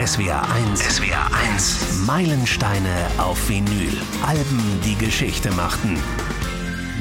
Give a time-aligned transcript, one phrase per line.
[0.00, 0.80] SWR 1.
[0.80, 2.06] SWR 1.
[2.06, 4.00] Meilensteine auf Vinyl.
[4.26, 5.98] Alben, die Geschichte machten.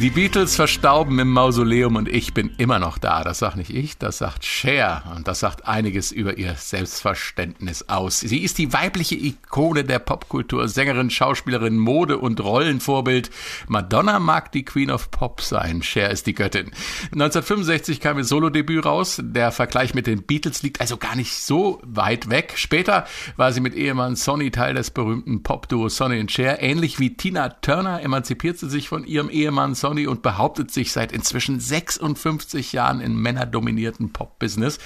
[0.01, 3.25] Die Beatles verstauben im Mausoleum und ich bin immer noch da.
[3.25, 5.03] Das sagt nicht ich, das sagt Cher.
[5.13, 8.21] Und das sagt einiges über ihr Selbstverständnis aus.
[8.21, 13.29] Sie ist die weibliche Ikone der Popkultur, Sängerin, Schauspielerin, Mode- und Rollenvorbild.
[13.67, 15.83] Madonna mag die Queen of Pop sein.
[15.83, 16.71] Cher ist die Göttin.
[17.11, 19.19] 1965 kam ihr Solodebüt raus.
[19.21, 22.53] Der Vergleich mit den Beatles liegt also gar nicht so weit weg.
[22.55, 23.05] Später
[23.35, 26.63] war sie mit Ehemann Sonny Teil des berühmten Popduos Sonny und Cher.
[26.63, 30.91] Ähnlich wie Tina Turner emanzipiert sie sich von ihrem Ehemann Sonny Sony und behauptet sich
[30.91, 34.77] seit inzwischen 56 Jahren im männerdominierten Pop-Business.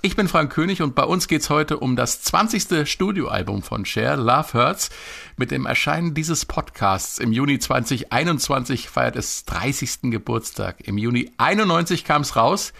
[0.00, 2.88] Ich bin Frank König und bei uns geht's heute um das 20.
[2.88, 4.88] Studioalbum von Cher, Love Hurts.
[5.36, 10.10] Mit dem Erscheinen dieses Podcasts im Juni 2021 feiert es 30.
[10.10, 10.80] Geburtstag.
[10.88, 12.72] Im Juni 91 kam es raus.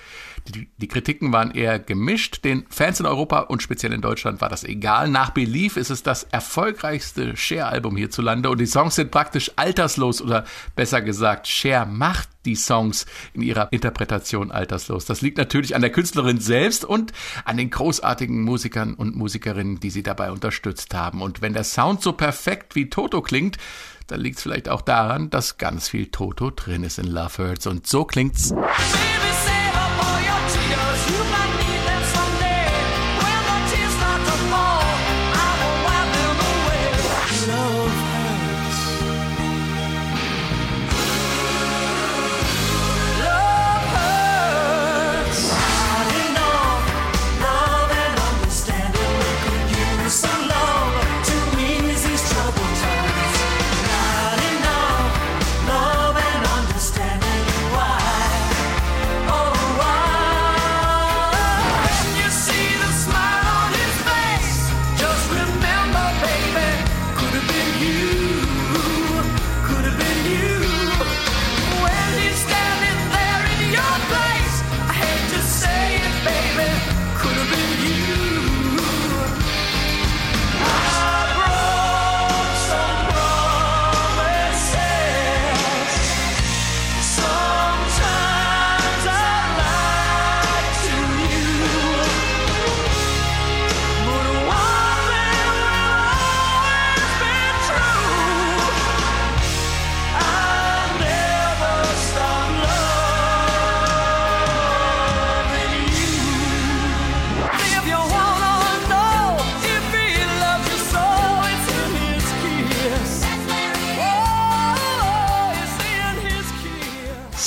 [0.49, 2.45] Die, die, Kritiken waren eher gemischt.
[2.45, 5.09] Den Fans in Europa und speziell in Deutschland war das egal.
[5.09, 10.45] Nach Belief ist es das erfolgreichste Cher-Album hierzulande und die Songs sind praktisch alterslos oder
[10.75, 15.05] besser gesagt, Cher macht die Songs in ihrer Interpretation alterslos.
[15.05, 17.13] Das liegt natürlich an der Künstlerin selbst und
[17.45, 21.23] an den großartigen Musikern und Musikerinnen, die sie dabei unterstützt haben.
[21.23, 23.59] Und wenn der Sound so perfekt wie Toto klingt,
[24.07, 27.67] dann liegt es vielleicht auch daran, dass ganz viel Toto drin ist in Love Hurts.
[27.67, 28.55] Und so klingt's.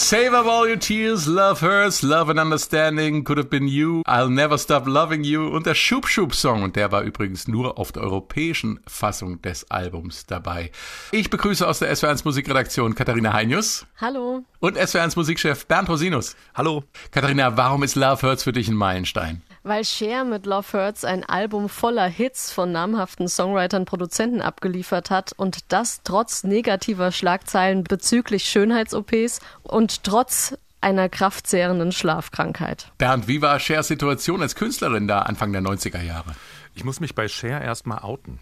[0.09, 4.27] Save up all your tears, love hurts, love and understanding, could have been you, I'll
[4.27, 7.91] never stop loving you und der Schub Schub Song und der war übrigens nur auf
[7.91, 10.71] der europäischen Fassung des Albums dabei.
[11.11, 13.85] Ich begrüße aus der SW1 Musikredaktion Katharina Heinius.
[14.01, 14.43] Hallo.
[14.59, 16.35] Und SW1 Musikchef Bernd Rosinus.
[16.55, 16.85] Hallo.
[17.11, 19.43] Katharina, warum ist Love Hurts für dich ein Meilenstein?
[19.63, 25.33] Weil Cher mit Love Hurts ein Album voller Hits von namhaften Songwritern, Produzenten abgeliefert hat
[25.35, 32.91] und das trotz negativer Schlagzeilen bezüglich Schönheits-OPs und trotz einer kraftzehrenden Schlafkrankheit.
[32.97, 36.35] Bernd, wie war Chers Situation als Künstlerin da Anfang der 90er Jahre?
[36.73, 38.39] Ich muss mich bei Cher erstmal outen.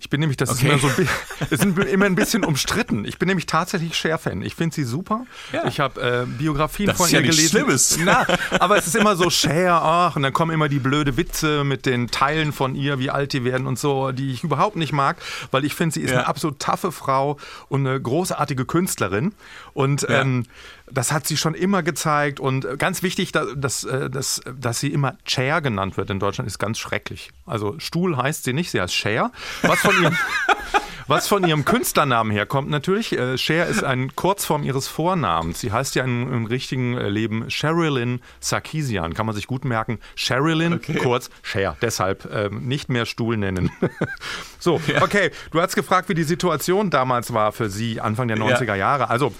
[0.00, 0.74] Ich bin nämlich, das okay.
[0.74, 1.02] ist, immer so,
[1.50, 3.04] ist immer ein bisschen umstritten.
[3.04, 4.42] Ich bin nämlich tatsächlich Cher-Fan.
[4.42, 5.26] Ich finde sie super.
[5.52, 5.66] Ja.
[5.66, 7.48] Ich habe äh, Biografien das von ist ja ihr gelesen.
[7.48, 7.98] Schlimmes.
[8.04, 8.24] Na,
[8.60, 11.84] aber es ist immer so Cher, ach, und dann kommen immer die blöde Witze mit
[11.84, 15.16] den Teilen von ihr, wie alt die werden und so, die ich überhaupt nicht mag,
[15.50, 16.18] weil ich finde, sie ist ja.
[16.18, 17.36] eine absolut taffe Frau
[17.68, 19.34] und eine großartige Künstlerin.
[19.74, 20.20] Und ja.
[20.20, 20.46] ähm,
[20.90, 25.16] das hat sie schon immer gezeigt und ganz wichtig, dass, dass, dass, dass sie immer
[25.24, 27.30] Chair genannt wird in Deutschland, ist ganz schrecklich.
[27.46, 29.30] Also Stuhl heißt sie nicht, sie heißt Chair.
[29.62, 30.16] Was von ihrem,
[31.08, 33.12] was von ihrem Künstlernamen herkommt natürlich.
[33.12, 35.60] Äh, Cher ist ein Kurzform ihres Vornamens.
[35.60, 39.14] Sie heißt ja im, im richtigen äh, Leben Sherilyn Sarkisian.
[39.14, 39.98] Kann man sich gut merken.
[40.14, 40.94] Sherilyn, okay.
[40.94, 41.76] kurz Cher.
[41.82, 43.70] Deshalb ähm, nicht mehr Stuhl nennen.
[44.58, 45.02] so, ja.
[45.02, 45.30] okay.
[45.50, 48.74] Du hast gefragt, wie die Situation damals war für sie Anfang der 90er ja.
[48.76, 49.10] Jahre.
[49.10, 49.34] Also,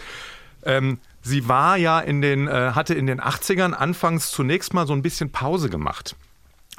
[0.64, 4.94] ähm, sie war ja in den, äh, hatte in den 80ern anfangs zunächst mal so
[4.94, 6.16] ein bisschen Pause gemacht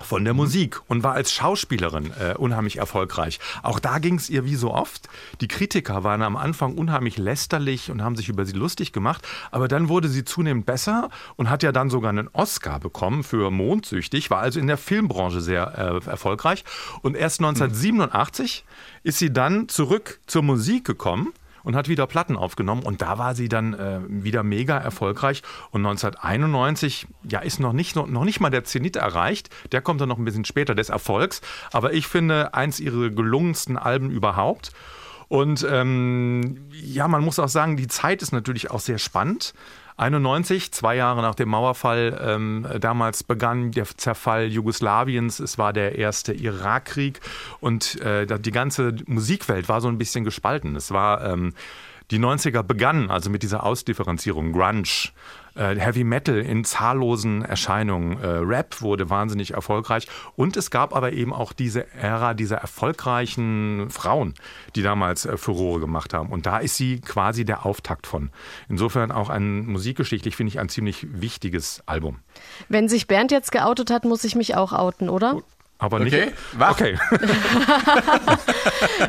[0.02, 3.40] von der Musik und war als Schauspielerin äh, unheimlich erfolgreich.
[3.64, 5.10] Auch da ging es ihr wie so oft.
[5.42, 9.68] Die Kritiker waren am Anfang unheimlich lästerlich und haben sich über sie lustig gemacht, aber
[9.68, 14.30] dann wurde sie zunehmend besser und hat ja dann sogar einen Oscar bekommen für Mondsüchtig,
[14.30, 16.64] war also in der Filmbranche sehr äh, erfolgreich
[17.02, 19.00] und erst 1987 mhm.
[19.04, 21.34] ist sie dann zurück zur Musik gekommen
[21.70, 22.82] und hat wieder Platten aufgenommen.
[22.82, 25.44] Und da war sie dann äh, wieder mega erfolgreich.
[25.70, 29.52] Und 1991, ja, ist noch nicht, noch, noch nicht mal der Zenit erreicht.
[29.72, 31.42] Der kommt dann noch ein bisschen später des Erfolgs.
[31.72, 34.72] Aber ich finde, eins ihrer gelungensten Alben überhaupt.
[35.28, 39.54] Und ähm, ja, man muss auch sagen, die Zeit ist natürlich auch sehr spannend.
[40.00, 45.40] 91, zwei Jahre nach dem Mauerfall, ähm, damals begann der Zerfall Jugoslawiens.
[45.40, 47.20] Es war der erste Irakkrieg
[47.60, 50.78] und äh, die ganze Musikwelt war so ein bisschen gespalten.
[50.78, 51.54] Es war ähm,
[52.12, 55.10] die 90er begannen also mit dieser Ausdifferenzierung, Grunge,
[55.56, 61.14] äh, Heavy Metal in zahllosen Erscheinungen, äh, Rap wurde wahnsinnig erfolgreich und es gab aber
[61.14, 64.34] eben auch diese Ära dieser erfolgreichen Frauen,
[64.76, 68.32] die damals äh, Furore gemacht haben und da ist sie quasi der Auftakt von.
[68.70, 72.20] Insofern auch ein musikgeschichtlich finde ich ein ziemlich wichtiges Album.
[72.70, 75.42] Wenn sich Bernd jetzt geoutet hat, muss ich mich auch outen, oder?
[75.80, 76.14] Aber nicht.
[76.14, 76.32] Okay.
[76.60, 77.00] Okay.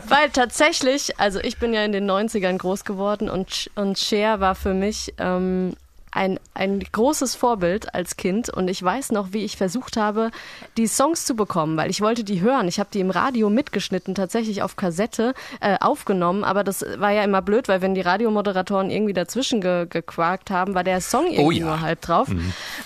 [0.08, 4.55] Weil tatsächlich, also ich bin ja in den 90ern groß geworden und, und Cher war
[4.55, 5.75] für mich ähm,
[6.12, 10.31] ein, ein großes Vorbild als Kind und ich weiß noch, wie ich versucht habe,
[10.76, 12.67] die Songs zu bekommen, weil ich wollte die hören.
[12.69, 17.22] Ich habe die im Radio mitgeschnitten, tatsächlich auf Kassette äh, aufgenommen, aber das war ja
[17.22, 21.43] immer blöd, weil wenn die Radiomoderatoren irgendwie dazwischen ge gequakt haben, war der Song irgendwie
[21.43, 21.67] Oh ja.
[21.67, 22.28] nur halb drauf.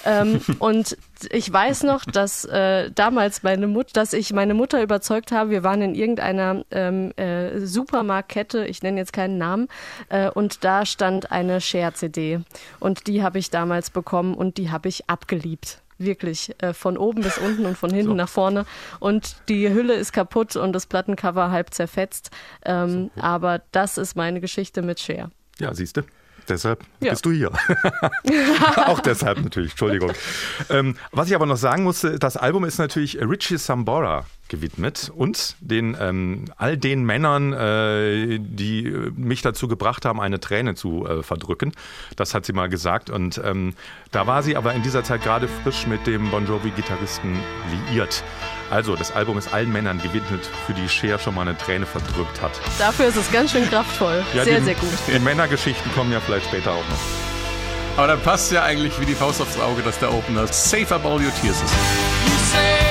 [0.05, 0.97] Ähm, und
[1.31, 5.63] ich weiß noch, dass äh, damals meine Mutter, dass ich meine Mutter überzeugt habe, wir
[5.63, 9.69] waren in irgendeiner ähm, äh, Supermarktkette, ich nenne jetzt keinen Namen,
[10.09, 12.41] äh, und da stand eine Share-CD.
[12.81, 15.81] Und die habe ich damals bekommen und die habe ich abgeliebt.
[15.97, 18.67] Wirklich, äh, von oben bis unten und von hinten nach vorne.
[18.99, 22.31] Und die Hülle ist kaputt und das Plattencover halb zerfetzt.
[22.65, 25.31] Ähm, aber das ist meine Geschichte mit Cher.
[25.61, 26.03] Ja, siehst du.
[26.49, 27.11] Deshalb Ja.
[27.11, 27.51] bist du hier.
[28.87, 30.13] auch deshalb natürlich, Entschuldigung.
[30.71, 35.57] Ähm, was ich aber noch sagen musste, das Album ist natürlich Richie Sambora gewidmet und
[35.61, 41.07] den ähm, all den Männern, äh, die äh, mich dazu gebracht haben, eine Träne zu
[41.07, 41.73] äh, verdrücken.
[42.17, 43.11] Das hat sie mal gesagt.
[43.11, 43.75] Und ähm,
[44.11, 47.39] da war sie aber in dieser Zeit gerade frisch mit dem Bon Jovi-Gitarristen
[47.91, 48.23] liiert.
[48.71, 52.41] Also, das Album ist allen Männern gewidmet, für die Cher schon mal eine Träne verdrückt
[52.43, 52.53] hat.
[52.79, 54.25] Dafür ist es ganz schön kraftvoll.
[54.35, 54.91] Ja, sehr, die, sehr gut.
[55.07, 57.97] Die Männergeschichten kommen ja vielleicht später auch noch.
[57.97, 61.05] Aber dann passt ja eigentlich wie die Faust aufs Auge, dass der Opener Safe Up
[61.05, 62.84] All Your Tears ist.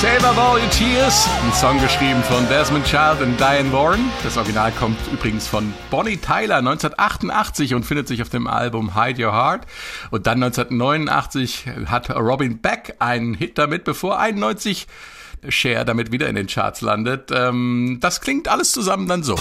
[0.00, 4.12] Save Up All Your Tears, ein Song geschrieben von Desmond Child und Diane Warren.
[4.22, 9.26] Das Original kommt übrigens von Bonnie Tyler 1988 und findet sich auf dem Album Hide
[9.26, 9.66] Your Heart.
[10.12, 14.86] Und dann 1989 hat Robin Beck einen Hit damit, bevor 91
[15.48, 17.32] Cher damit wieder in den Charts landet.
[17.32, 19.34] Ähm, das klingt alles zusammen dann so.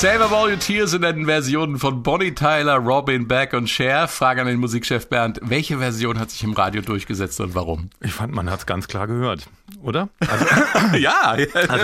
[0.00, 4.08] Save Up All Your Tears in den Versionen von Bonnie Tyler, Robin Beck und Cher.
[4.08, 7.90] Frage an den Musikchef Bernd, welche Version hat sich im Radio durchgesetzt und warum?
[8.00, 9.46] Ich fand, man hat es ganz klar gehört,
[9.82, 10.08] oder?
[10.20, 10.46] Also,
[10.96, 11.36] ja,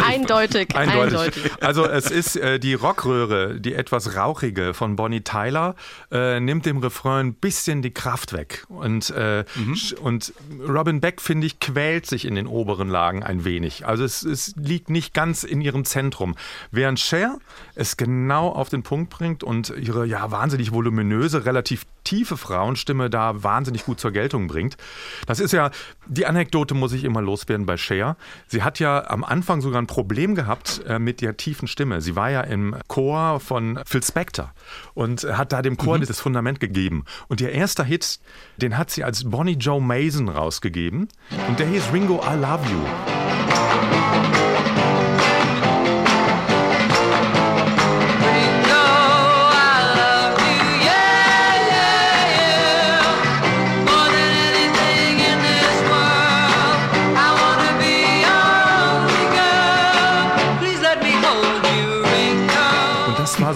[0.02, 1.50] Eindeutig, eindeutig.
[1.60, 5.74] Also es ist äh, die Rockröhre, die etwas rauchige von Bonnie Tyler,
[6.10, 8.64] äh, nimmt dem Refrain ein bisschen die Kraft weg.
[8.70, 9.44] Und, äh,
[9.74, 10.32] sch- und
[10.66, 13.86] Robin Beck, finde ich, quält sich in den oberen Lagen ein wenig.
[13.86, 16.34] Also es, es liegt nicht ganz in ihrem Zentrum.
[16.70, 17.36] Während Cher
[17.74, 23.42] es genau auf den Punkt bringt und ihre ja wahnsinnig voluminöse, relativ tiefe Frauenstimme da
[23.42, 24.76] wahnsinnig gut zur Geltung bringt.
[25.26, 25.70] Das ist ja,
[26.06, 28.16] die Anekdote muss ich immer loswerden bei Cher.
[28.46, 32.00] Sie hat ja am Anfang sogar ein Problem gehabt äh, mit der tiefen Stimme.
[32.00, 34.52] Sie war ja im Chor von Phil Spector
[34.94, 37.04] und hat da dem Chor das Fundament gegeben.
[37.26, 38.20] Und ihr erster Hit,
[38.56, 41.08] den hat sie als Bonnie Joe Mason rausgegeben
[41.48, 44.55] und der hieß Ringo I Love You.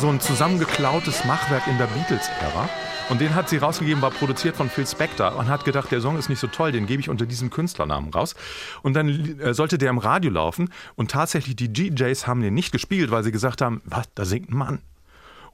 [0.00, 2.68] So ein zusammengeklautes Machwerk in der Beatles-Ära.
[3.10, 6.16] Und den hat sie rausgegeben, war produziert von Phil Spector und hat gedacht, der Song
[6.16, 8.34] ist nicht so toll, den gebe ich unter diesem Künstlernamen raus.
[8.82, 12.72] Und dann äh, sollte der im Radio laufen und tatsächlich die DJs haben den nicht
[12.72, 14.78] gespielt, weil sie gesagt haben, was, da singt ein Mann.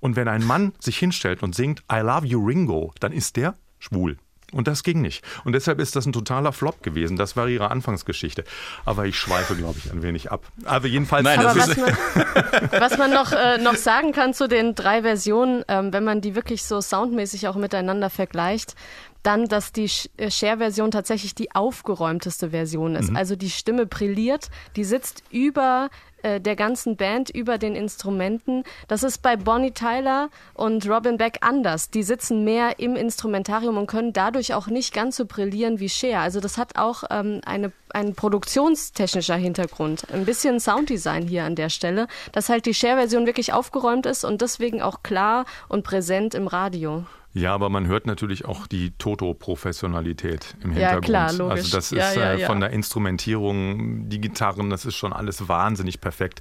[0.00, 3.55] Und wenn ein Mann sich hinstellt und singt I love you Ringo, dann ist der
[3.79, 4.17] schwul.
[4.53, 5.25] Und das ging nicht.
[5.45, 7.17] Und deshalb ist das ein totaler Flop gewesen.
[7.17, 8.45] Das war ihre Anfangsgeschichte.
[8.85, 10.45] Aber ich schweife, glaube ich, ein wenig ab.
[10.65, 11.25] Also jedenfalls.
[11.25, 15.03] Nein, Aber was ist- man, was man noch, äh, noch sagen kann zu den drei
[15.03, 18.76] Versionen, ähm, wenn man die wirklich so soundmäßig auch miteinander vergleicht,
[19.25, 23.11] dann, dass die äh, Share-Version tatsächlich die aufgeräumteste Version ist.
[23.11, 23.17] Mhm.
[23.17, 25.88] Also die Stimme brilliert, die sitzt über
[26.26, 28.64] äh, der ganzen Band, über den Instrumenten.
[28.88, 31.88] Das ist bei Bonnie Tyler und Robin Beck anders.
[31.90, 36.21] Die sitzen mehr im Instrumentarium und können dadurch auch nicht ganz so brillieren wie Cher.
[36.21, 40.11] Also das hat auch ähm, eine, ein produktionstechnischer Hintergrund.
[40.12, 44.40] Ein bisschen Sounddesign hier an der Stelle, dass halt die Cher-Version wirklich aufgeräumt ist und
[44.40, 47.04] deswegen auch klar und präsent im Radio.
[47.38, 51.05] Ja, aber man hört natürlich auch die Toto-Professionalität im Ja, Hintergrund.
[51.05, 51.64] klar, logisch.
[51.64, 52.47] Also das ist Ja, ja, äh, ja.
[52.47, 56.40] von der Instrumentierung, die Gitarren, das ist schon alles wahnsinnig perfekt.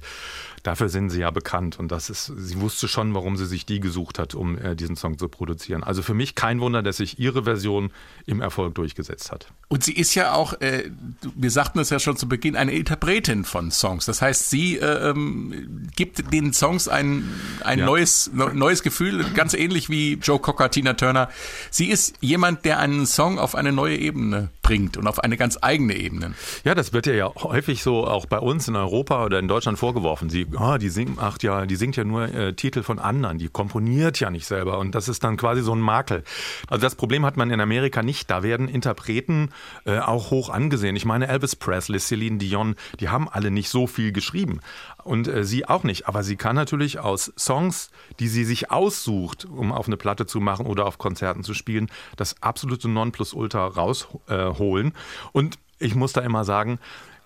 [0.62, 3.78] Dafür sind sie ja bekannt und das ist, sie wusste schon, warum sie sich die
[3.80, 5.84] gesucht hat, um äh, diesen Song zu produzieren.
[5.84, 7.90] Also für mich kein Wunder, dass sich ihre Version
[8.26, 9.48] im Erfolg durchgesetzt hat.
[9.68, 10.90] Und sie ist ja auch, äh,
[11.34, 14.06] wir sagten es ja schon zu Beginn, eine Interpretin von Songs.
[14.06, 17.28] Das heißt, sie äh, ähm, gibt den Songs ein,
[17.64, 17.86] ein Ja.
[17.86, 21.28] neues, ne- neues Gefühl, ganz ähnlich wie Joe Cocker, Tina Turner.
[21.70, 25.58] Sie ist jemand, der einen Song auf eine neue Ebene bringt und auf eine ganz
[25.60, 26.34] eigene Ebene.
[26.64, 30.28] Ja, das wird ja häufig so auch bei uns in Europa oder in Deutschland vorgeworfen.
[30.30, 33.48] Sie, ah, die singt, ach ja, die singt ja nur äh, Titel von anderen, die
[33.48, 36.24] komponiert ja nicht selber und das ist dann quasi so ein Makel.
[36.68, 38.30] Also das Problem hat man in Amerika nicht.
[38.30, 39.50] Da werden Interpreten
[39.84, 40.96] äh, auch hoch angesehen.
[40.96, 44.60] Ich meine Elvis Presley, Celine Dion, die haben alle nicht so viel geschrieben
[45.04, 46.08] und äh, sie auch nicht.
[46.08, 50.40] Aber sie kann natürlich aus Songs, die sie sich aussucht, um auf eine Platte zu
[50.40, 54.92] machen oder auf Konzerten zu spielen, das absolute Nonplusultra rausholen.
[55.32, 56.78] und ich muss da immer sagen,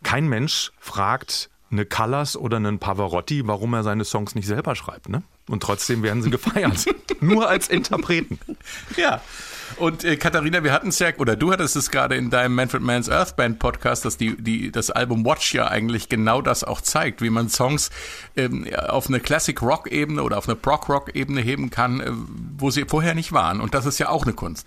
[0.02, 5.08] kein Mensch fragt eine Callas oder einen Pavarotti, warum er seine Songs nicht selber schreibt.
[5.08, 5.22] Ne?
[5.48, 6.86] Und trotzdem werden sie gefeiert.
[7.20, 8.38] Nur als Interpreten.
[8.96, 9.20] Ja.
[9.76, 12.82] Und äh, Katharina, wir hatten es ja, oder du hattest es gerade in deinem Manfred
[12.82, 16.80] Mann's Earth Band Podcast, dass die, die, das Album Watch ja eigentlich genau das auch
[16.80, 17.90] zeigt, wie man Songs
[18.36, 22.10] ähm, auf eine Classic Rock Ebene oder auf eine Prog Rock Ebene heben kann, äh,
[22.58, 23.60] wo sie vorher nicht waren.
[23.60, 24.66] Und das ist ja auch eine Kunst.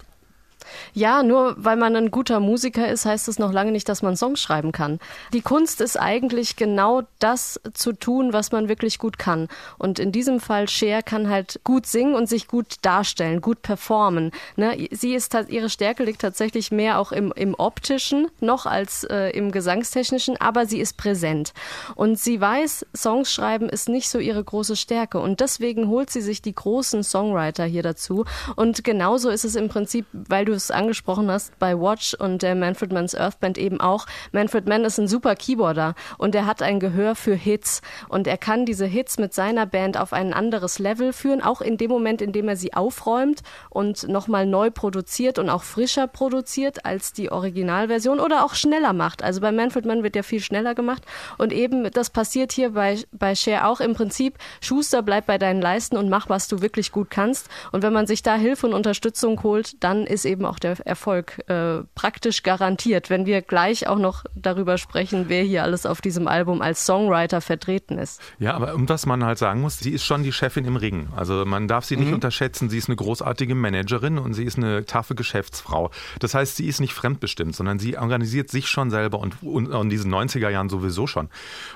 [0.93, 4.15] Ja, nur weil man ein guter Musiker ist, heißt es noch lange nicht, dass man
[4.15, 4.99] Songs schreiben kann.
[5.33, 9.47] Die Kunst ist eigentlich genau das zu tun, was man wirklich gut kann.
[9.77, 14.31] Und in diesem Fall Cher kann halt gut singen und sich gut darstellen, gut performen.
[14.55, 14.87] Ne?
[14.91, 19.51] Sie ist ihre Stärke liegt tatsächlich mehr auch im, im optischen noch als äh, im
[19.51, 21.53] gesangstechnischen, aber sie ist präsent.
[21.95, 25.19] Und sie weiß, Songs schreiben ist nicht so ihre große Stärke.
[25.19, 28.25] Und deswegen holt sie sich die großen Songwriter hier dazu.
[28.55, 32.55] Und genauso ist es im Prinzip, weil du es angesprochen hast, bei Watch und der
[32.55, 34.05] Manfred Mann's Earth Band eben auch.
[34.31, 38.37] Manfred Mann ist ein super Keyboarder und er hat ein Gehör für Hits und er
[38.37, 42.21] kann diese Hits mit seiner Band auf ein anderes Level führen, auch in dem Moment,
[42.21, 47.31] in dem er sie aufräumt und nochmal neu produziert und auch frischer produziert als die
[47.31, 49.23] Originalversion oder auch schneller macht.
[49.23, 51.03] Also bei Manfred Mann wird ja viel schneller gemacht
[51.37, 55.61] und eben das passiert hier bei, bei Cher auch im Prinzip, Schuster, bleib bei deinen
[55.61, 57.49] Leisten und mach, was du wirklich gut kannst.
[57.71, 61.41] Und wenn man sich da Hilfe und Unterstützung holt, dann ist eben auch der Erfolg
[61.49, 66.27] äh, praktisch garantiert, wenn wir gleich auch noch darüber sprechen, wer hier alles auf diesem
[66.27, 68.21] Album als Songwriter vertreten ist.
[68.39, 71.07] Ja, aber um was man halt sagen muss, sie ist schon die Chefin im Ring.
[71.15, 72.15] Also man darf sie nicht Mhm.
[72.15, 72.69] unterschätzen.
[72.69, 75.91] Sie ist eine großartige Managerin und sie ist eine taffe Geschäftsfrau.
[76.19, 79.89] Das heißt, sie ist nicht fremdbestimmt, sondern sie organisiert sich schon selber und, und in
[79.89, 81.29] diesen 90er Jahren sowieso schon.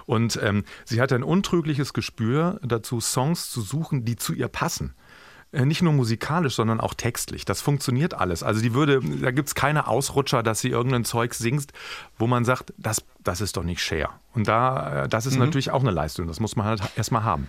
[0.06, 4.94] Und ähm, sie hat ein untrügliches Gespür dazu, Songs zu suchen, die zu ihr passen.
[5.58, 7.44] Äh, Nicht nur musikalisch, sondern auch textlich.
[7.46, 8.44] Das funktioniert alles.
[8.44, 11.72] Also die würde, da gibt es keine Ausrutscher, dass sie irgendein Zeug singt,
[12.20, 14.12] wo man sagt, das, das ist doch nicht Cher.
[14.34, 15.32] Und da, äh, das Mhm.
[15.32, 16.28] ist natürlich auch eine Leistung.
[16.28, 17.48] Das muss man halt erstmal haben.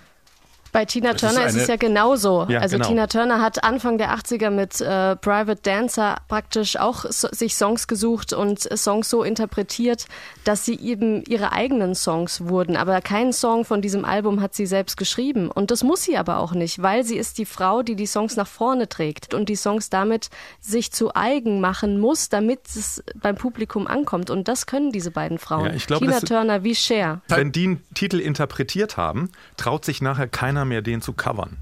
[0.72, 2.46] Bei Tina Turner ist ist, es ja genauso.
[2.48, 2.88] Ja, also genau.
[2.88, 7.86] Tina Turner hat Anfang der 80er mit äh, Private Dancer praktisch auch so, sich Songs
[7.88, 10.06] gesucht und Songs so interpretiert,
[10.44, 12.76] dass sie eben ihre eigenen Songs wurden.
[12.76, 15.50] Aber keinen Song von diesem Album hat sie selbst geschrieben.
[15.50, 18.36] Und das muss sie aber auch nicht, weil sie ist die Frau, die die Songs
[18.36, 20.28] nach vorne trägt und die Songs damit
[20.60, 24.30] sich zu eigen machen muss, damit es beim Publikum ankommt.
[24.30, 25.66] Und das können diese beiden Frauen.
[25.66, 27.20] Ja, ich glaub, Tina Turner wie Cher.
[27.28, 31.56] Wenn die einen Titel interpretiert haben, traut sich nachher keiner mehr, den zu covern.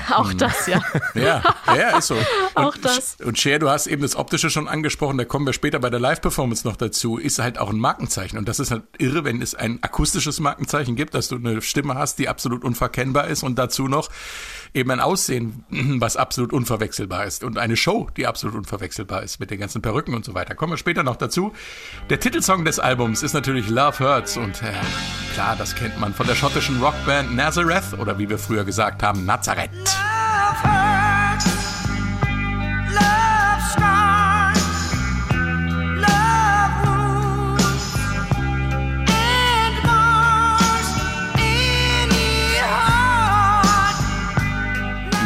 [0.10, 0.82] Auch das, ja.
[1.14, 2.16] Ja, ja, ist so.
[2.54, 3.16] Auch und, das.
[3.24, 6.00] Und Cher, du hast eben das Optische schon angesprochen, da kommen wir später bei der
[6.00, 8.38] Live-Performance noch dazu, ist halt auch ein Markenzeichen.
[8.38, 11.94] Und das ist halt irre, wenn es ein akustisches Markenzeichen gibt, dass du eine Stimme
[11.94, 14.08] hast, die absolut unverkennbar ist und dazu noch
[14.74, 19.50] eben ein Aussehen, was absolut unverwechselbar ist und eine Show, die absolut unverwechselbar ist mit
[19.50, 20.54] den ganzen Perücken und so weiter.
[20.54, 21.52] Kommen wir später noch dazu.
[22.10, 24.72] Der Titelsong des Albums ist natürlich Love Hurts und äh,
[25.34, 29.24] klar, das kennt man von der schottischen Rockband Nazareth oder wie wir früher gesagt haben,
[29.24, 29.70] Nazareth.
[29.84, 31.46] Love hurts.
[32.94, 34.62] Love scars.
[35.96, 37.64] Love wounds.
[39.08, 40.88] And mars
[41.36, 43.96] any heart.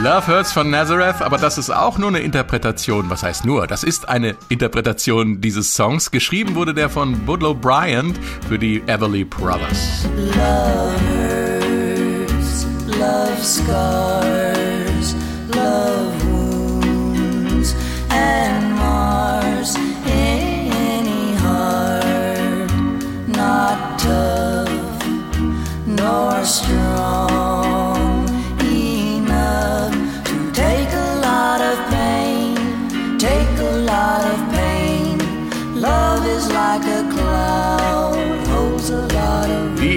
[0.02, 3.10] Love Hurts von Nazareth, aber das ist auch nur eine Interpretation.
[3.10, 3.66] Was heißt nur?
[3.66, 6.10] Das ist eine Interpretation dieses Songs.
[6.10, 10.06] Geschrieben wurde der von Budlow Bryant für die Everly Brothers.
[10.16, 14.45] Love hurts, love scars,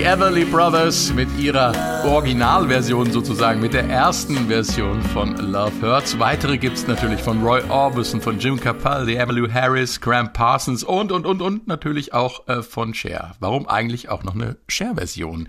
[0.09, 1.71] Everly Brothers mit ihrer
[2.03, 6.17] Originalversion sozusagen, mit der ersten Version von Love Hurts.
[6.17, 11.27] Weitere gibt's natürlich von Roy Orbison, von Jim Capaldi, Emmylou Harris, Graham Parsons und, und,
[11.27, 13.35] und, und natürlich auch äh, von Cher.
[13.39, 15.47] Warum eigentlich auch noch eine Cher-Version?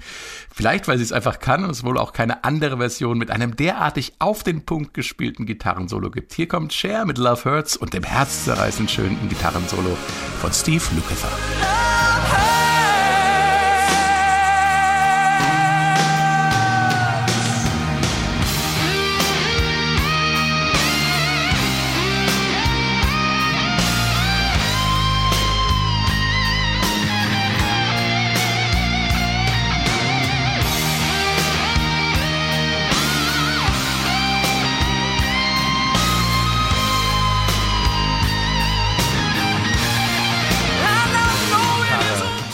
[0.55, 3.57] Vielleicht, weil sie es einfach kann und es wohl auch keine andere Version mit einem
[3.57, 6.35] derartig auf den Punkt gespielten Gitarrensolo gibt.
[6.35, 9.97] Hier kommt Cher mit Love Hurts und dem herzzerreißend schönen Gitarrensolo
[10.39, 11.31] von Steve Lukather.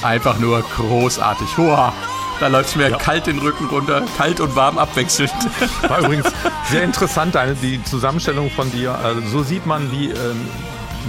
[0.06, 1.56] Einfach nur großartig.
[1.56, 1.92] Hoa.
[2.38, 5.32] Da läuft's mir kalt den Rücken runter, kalt und warm abwechselnd.
[5.88, 6.26] War übrigens
[6.70, 8.94] sehr interessant, deine, die Zusammenstellung von dir.
[8.94, 10.48] Also so sieht man, wie, ähm,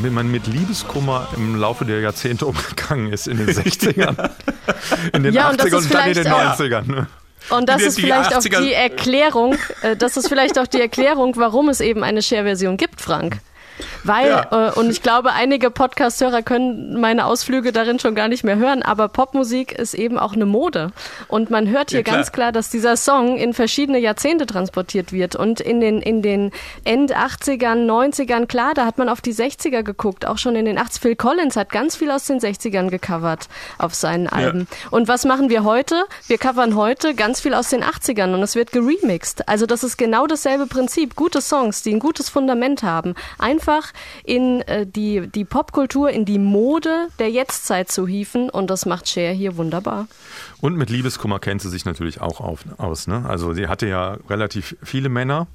[0.01, 3.27] wie man mit Liebeskummer im Laufe der Jahrzehnte umgegangen ist.
[3.27, 4.29] In den 60ern,
[5.13, 6.87] in den Ja, und das 80ern ist und dann in den vielleicht auch- 90ern.
[6.91, 7.07] ne?
[7.49, 10.81] Und das Die- ist vielleicht auch 80er die Erklärung, äh, das ist vielleicht auch die
[10.81, 13.39] Erklärung, warum es eben eine Share-Version gibt, Frank.
[14.03, 14.69] Weil, Ja.
[14.69, 18.81] äh, und ich glaube, einige Podcast-Hörer können meine Ausflüge darin schon gar nicht mehr hören,
[18.83, 20.91] aber Popmusik ist eben auch eine Mode.
[21.27, 22.15] Und man hört hier Ja, klar.
[22.17, 25.35] ganz klar, dass dieser Song in verschiedene Jahrzehnte transportiert wird.
[25.35, 26.51] Und in den, in den
[26.83, 30.77] End 80ern, 90ern, klar, da hat man auf die 60er geguckt, auch schon in den
[30.77, 34.67] 80 Phil Collins hat ganz viel aus den 60ern gecovert auf seinen Alben.
[34.91, 36.03] Und was machen wir heute?
[36.27, 39.47] Wir covern heute ganz viel aus den 80ern und es wird geremixed.
[39.47, 41.15] Also das ist genau dasselbe Prinzip.
[41.15, 43.15] Gute Songs, die ein gutes Fundament haben.
[43.37, 43.66] Einfach
[44.23, 49.07] in äh, die, die Popkultur, in die Mode der Jetztzeit zu hieven und das macht
[49.07, 50.07] Cher hier wunderbar.
[50.61, 53.07] Und mit Liebeskummer kennt sie sich natürlich auch auf, aus.
[53.07, 53.25] Ne?
[53.27, 55.47] Also sie hatte ja relativ viele Männer.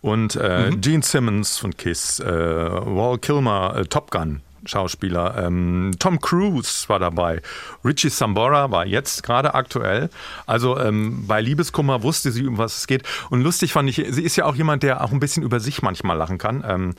[0.00, 4.42] Und äh, Gene Simmons von Kiss, äh, Wal Kilmer, äh, Top Gun.
[4.64, 5.36] Schauspieler.
[5.38, 7.40] Ähm, Tom Cruise war dabei.
[7.84, 10.10] Richie Sambora war jetzt gerade aktuell.
[10.46, 13.02] Also ähm, bei Liebeskummer wusste sie, um was es geht.
[13.30, 15.82] Und lustig fand ich, sie ist ja auch jemand, der auch ein bisschen über sich
[15.82, 16.64] manchmal lachen kann.
[16.66, 16.94] Ähm,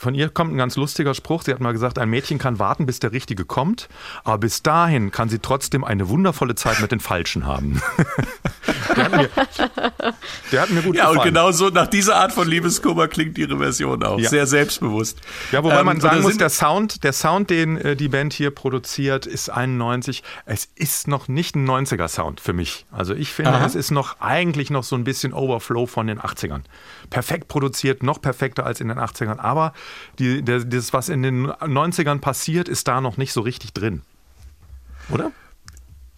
[0.00, 1.42] von ihr kommt ein ganz lustiger Spruch.
[1.42, 3.88] Sie hat mal gesagt, ein Mädchen kann warten, bis der Richtige kommt,
[4.22, 7.82] aber bis dahin kann sie trotzdem eine wundervolle Zeit mit den Falschen haben.
[8.96, 9.28] der, hat mir,
[10.52, 11.34] der hat mir gut Ja, und gefallen.
[11.34, 14.20] genau so, nach dieser Art von Liebeskummer klingt ihre Version auch.
[14.20, 14.28] Ja.
[14.30, 15.18] Sehr selbstbewusst.
[15.50, 18.52] Ja, wobei Ähm, man sagen muss, der Sound, der Sound, den äh, die Band hier
[18.52, 20.22] produziert, ist 91.
[20.46, 22.86] Es ist noch nicht ein 90er Sound für mich.
[22.92, 23.66] Also ich finde, Aha.
[23.66, 26.60] es ist noch eigentlich noch so ein bisschen Overflow von den 80ern.
[27.10, 29.38] Perfekt produziert, noch perfekter als in den 80ern.
[29.40, 29.72] Aber
[30.18, 34.02] die, der, das, was in den 90ern passiert, ist da noch nicht so richtig drin.
[35.10, 35.32] Oder?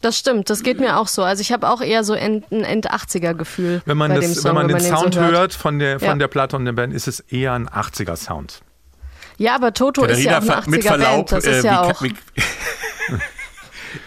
[0.01, 1.23] Das stimmt, das geht mir auch so.
[1.23, 4.67] Also ich habe auch eher so ein End-80er-Gefühl Wenn man, bei das, dem Song, wenn
[4.67, 6.15] man den Sound so hört von der, von Ja.
[6.15, 8.63] der Platte und der Band, ist es eher ein 80er Sound.
[9.37, 11.33] Ja, aber Toto ist ja auch eine Katharina, 80er mit Verlaub, Band.
[11.33, 12.03] Das äh, ist ja wie, auch.
[12.03, 12.15] wie,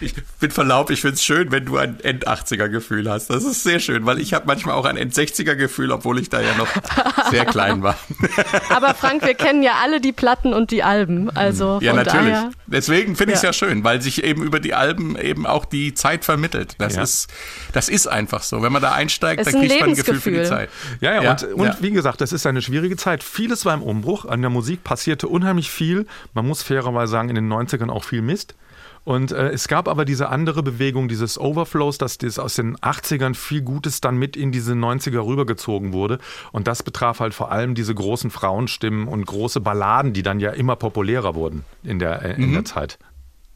[0.00, 3.28] Ich bin verlaubt, ich finde es schön, wenn du ein End-80er-Gefühl hast.
[3.30, 6.54] Das ist sehr schön, weil ich habe manchmal auch ein End-60er-Gefühl, obwohl ich da ja
[6.56, 6.68] noch
[7.30, 7.96] sehr klein war.
[8.70, 11.30] Aber Frank, wir kennen ja alle die Platten und die Alben.
[11.30, 12.32] Also Ja, natürlich.
[12.32, 13.50] Daher, Deswegen finde ich es Ja.
[13.50, 16.74] ja schön, weil sich eben über die Alben eben auch die Zeit vermittelt.
[16.78, 17.02] Das Ja.
[17.02, 17.28] ist,
[17.72, 18.62] das ist einfach so.
[18.62, 20.58] Wenn man da einsteigt, Es dann kriegt man ein Gefühl für die Lebensgefühl.
[20.58, 20.70] Zeit.
[21.00, 21.76] Ja, ja, Ja, und, und ja.
[21.80, 23.22] wie gesagt, das ist eine schwierige Zeit.
[23.22, 24.24] Vieles war im Umbruch.
[24.24, 26.06] An der Musik passierte unheimlich viel.
[26.32, 28.54] Man muss fairerweise sagen, in den 90ern auch viel Mist.
[29.04, 33.34] Und äh, es gab aber diese andere Bewegung, dieses Overflows, dass das aus den 80ern
[33.34, 36.18] viel Gutes dann mit in diese 90er rübergezogen wurde.
[36.52, 40.50] Und das betraf halt vor allem diese großen Frauenstimmen und große Balladen, die dann ja
[40.50, 42.98] immer populärer wurden in der, äh, in der Zeit.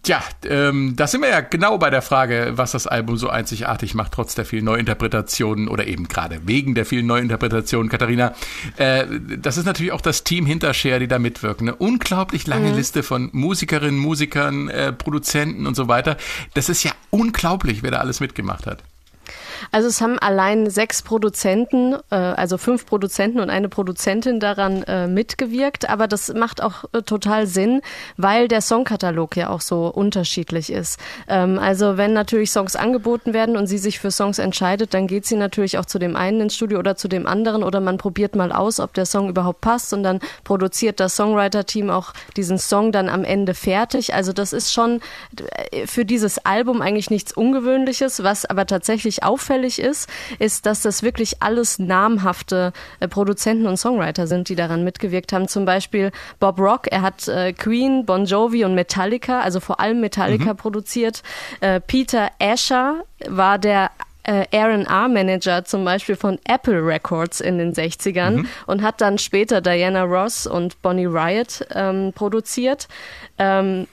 [0.03, 3.95] Tja, ähm, da sind wir ja genau bei der Frage, was das Album so einzigartig
[3.95, 8.33] macht, trotz der vielen Neuinterpretationen oder eben gerade wegen der vielen Neuinterpretationen, Katharina.
[8.77, 9.07] Äh,
[9.39, 11.69] das ist natürlich auch das Team hinter Cher, die da mitwirken.
[11.69, 16.17] Eine unglaublich lange Liste von Musikerinnen, Musikern, äh, Produzenten und so weiter.
[16.55, 18.85] Das ist ja unglaublich, wer da alles mitgemacht hat.
[19.73, 25.07] Also es haben allein sechs Produzenten, äh, also fünf Produzenten und eine Produzentin daran äh,
[25.07, 27.83] mitgewirkt, aber das macht auch äh, total Sinn,
[28.17, 30.99] weil der Songkatalog ja auch so unterschiedlich ist.
[31.29, 35.27] Ähm, also wenn natürlich Songs angeboten werden und sie sich für Songs entscheidet, dann geht
[35.27, 38.37] sie natürlich auch zu dem einen ins Studio oder zu dem anderen oder man probiert
[38.37, 42.93] mal aus, ob der Song überhaupt passt und dann produziert das Songwriter-Team auch diesen Song
[42.93, 44.15] dann am Ende fertig.
[44.15, 45.01] Also das ist schon
[45.71, 50.09] äh, für dieses Album eigentlich nichts Ungewöhnliches, was aber tatsächlich auffällig ist,
[50.39, 55.49] ist, dass das wirklich alles namhafte äh, Produzenten und Songwriter sind, die daran mitgewirkt haben.
[55.49, 60.01] Zum Beispiel Bob Rock, er hat äh, Queen, Bon Jovi und Metallica, also vor allem
[60.01, 61.23] Metallica produziert.
[61.61, 63.91] Äh, Peter Asher war der
[64.25, 70.03] äh, R&R-Manager zum Beispiel von Apple Records in den 60ern und hat dann später Diana
[70.03, 72.89] Ross und Bonnie Riot ähm, produziert.
[73.39, 73.87] Ähm,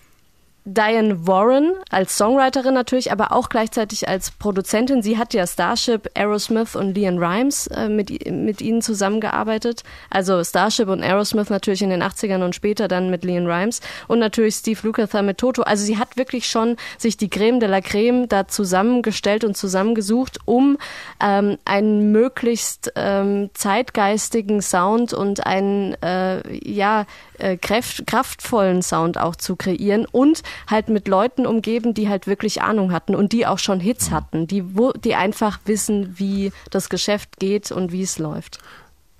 [0.67, 5.03] Diane Warren als Songwriterin natürlich, aber auch gleichzeitig als Produzentin.
[5.03, 9.83] Sie hat ja Starship, Aerosmith und Leon Rimes äh, mit, mit ihnen zusammengearbeitet.
[10.09, 14.17] Also Starship und Aerosmith natürlich in den 80ern und später dann mit Leon Rimes und
[14.17, 15.61] natürlich Steve Lukather mit Toto.
[15.61, 20.39] Also sie hat wirklich schon sich die Creme de la Creme da zusammengestellt und zusammengesucht,
[20.45, 20.79] um
[21.23, 27.05] ähm, einen möglichst ähm, zeitgeistigen Sound und einen äh, ja
[27.39, 32.61] äh, kraft, kraftvollen Sound auch zu kreieren und halt mit Leuten umgeben, die halt wirklich
[32.61, 36.89] Ahnung hatten und die auch schon Hits hatten, die, wo, die einfach wissen, wie das
[36.89, 38.59] Geschäft geht und wie es läuft.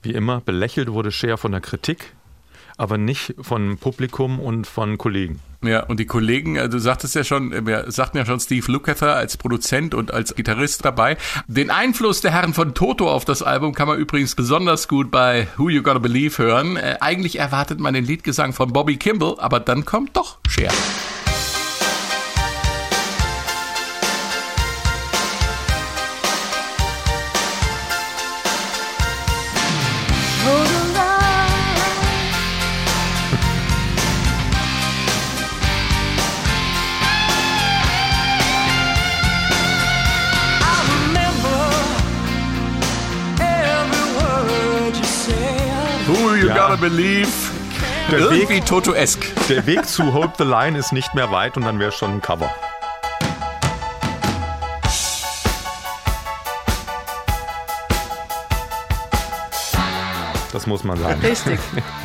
[0.01, 2.13] Wie immer, belächelt wurde Cher von der Kritik,
[2.77, 5.39] aber nicht von Publikum und von Kollegen.
[5.67, 8.71] Ja, und die Kollegen, äh, du sagtest ja schon, äh, wir sagten ja schon Steve
[8.71, 11.17] Lukather als Produzent und als Gitarrist dabei.
[11.47, 15.47] Den Einfluss der Herren von Toto auf das Album kann man übrigens besonders gut bei
[15.57, 16.77] Who You Gotta Believe hören.
[16.77, 20.71] Äh, eigentlich erwartet man den Liedgesang von Bobby Kimball, aber dann kommt doch Cher.
[46.89, 47.27] Believe.
[48.11, 49.25] Der Irgendwie Weg, Toto-esk.
[49.49, 52.21] der Weg zu Hope the Line ist nicht mehr weit und dann wäre schon ein
[52.21, 52.53] Cover.
[60.65, 61.21] Das muss man sagen.
[61.21, 61.59] Richtig.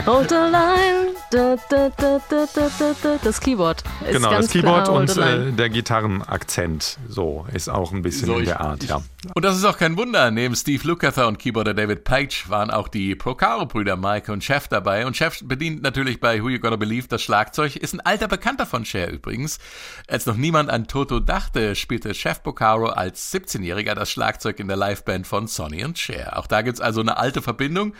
[0.04, 1.14] Hold the line.
[1.30, 3.16] Da, da, da, da, da, da, da.
[3.24, 3.82] Das Keyboard.
[4.04, 6.98] Ist Genau, ganz das Keyboard klar, und äh, der Gitarrenakzent.
[7.08, 9.00] So, ist auch ein bisschen So, in ich- der Art, ja.
[9.34, 10.30] Und das ist auch kein Wunder.
[10.30, 15.06] Neben Steve Lukather und Keyboarder David Page waren auch die Procaro-Brüder Mike und Chef dabei.
[15.06, 17.76] Und Chef bedient natürlich bei Who You Gonna Believe das Schlagzeug.
[17.76, 19.58] Ist ein alter Bekannter von Cher übrigens.
[20.06, 24.76] Als noch niemand an Toto dachte, spielte Chef Procaro als 17-Jähriger das Schlagzeug in der
[24.76, 26.38] Liveband von Sonny und Cher.
[26.38, 27.94] Auch da gibt's also eine alte Verbindung.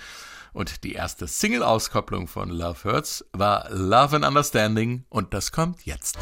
[0.52, 5.04] Und die erste Single-Auskopplung von Love Hurts war Love and Understanding.
[5.08, 6.18] Und das kommt jetzt.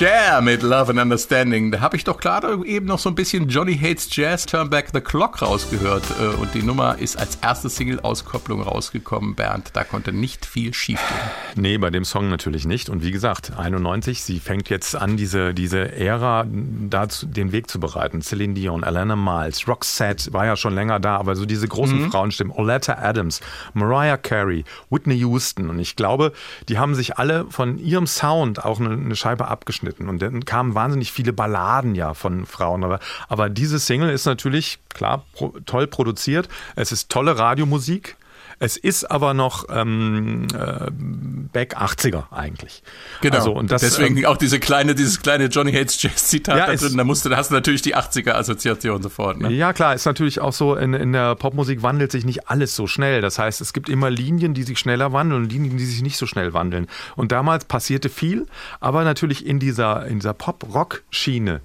[0.00, 1.72] Cher mit Love and Understanding.
[1.72, 4.92] Da habe ich doch gerade eben noch so ein bisschen Johnny Hates Jazz Turn Back
[4.94, 6.04] the Clock rausgehört.
[6.18, 9.72] Äh, Und die Nummer ist als erste Single-Auskopplung rausgekommen, Bernd.
[9.74, 11.20] Da konnte nicht viel schiefgehen.
[11.54, 12.88] Nee, bei dem Song natürlich nicht.
[12.88, 16.46] Und wie gesagt, 91, sie fängt jetzt an, diese, diese Ära
[16.88, 18.22] dazu, den Weg zu bereiten.
[18.22, 22.54] Celine Dion, Alana Miles, Roxette war ja schon länger da, aber so diese großen Frauenstimmen,
[22.56, 23.42] Oleta Adams,
[23.74, 25.68] Mariah Carey, Whitney Houston.
[25.68, 26.32] Und ich glaube,
[26.70, 29.89] die haben sich alle von ihrem Sound auch eine, eine Scheibe abgeschnitten.
[29.98, 32.84] Und dann kamen wahnsinnig viele Balladen ja von Frauen.
[32.84, 36.48] Aber, aber diese Single ist natürlich, klar, pro, toll produziert.
[36.76, 38.16] Es ist tolle Radiomusik.
[38.62, 42.82] Es ist aber noch ähm, äh, Back 80er eigentlich.
[43.22, 43.36] Genau.
[43.36, 46.66] Also, und das, Deswegen ähm, auch diese kleine, dieses kleine Johnny Hates Jazz Zitat Ja,
[46.66, 46.94] da drin.
[46.98, 49.40] Da musst du, da hast du natürlich die 80er Assoziation sofort.
[49.40, 49.50] Ne?
[49.50, 52.86] Ja, klar, ist natürlich auch so, in, in der Popmusik wandelt sich nicht alles so
[52.86, 53.22] schnell.
[53.22, 56.18] Das heißt, es gibt immer Linien, die sich schneller wandeln und Linien, die sich nicht
[56.18, 56.86] so schnell wandeln.
[57.16, 58.46] Und damals passierte viel,
[58.78, 61.62] aber natürlich in dieser, in dieser Pop-Rock-Schiene.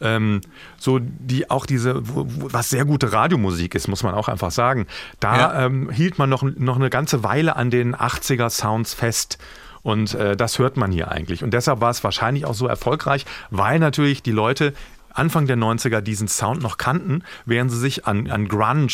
[0.00, 0.40] Ähm,
[0.78, 4.50] so die auch diese, wo, wo, was sehr gute Radiomusik ist, muss man auch einfach
[4.52, 4.86] sagen.
[5.20, 5.66] Da Ja.
[5.66, 9.38] ähm, hielt man noch, noch eine ganze Weile an den 80er Sounds fest.
[9.82, 11.42] Und äh, das hört man hier eigentlich.
[11.42, 14.72] Und deshalb war es wahrscheinlich auch so erfolgreich, weil natürlich die Leute
[15.12, 18.88] Anfang der 90er diesen Sound noch kannten, während sie sich an, an Grunge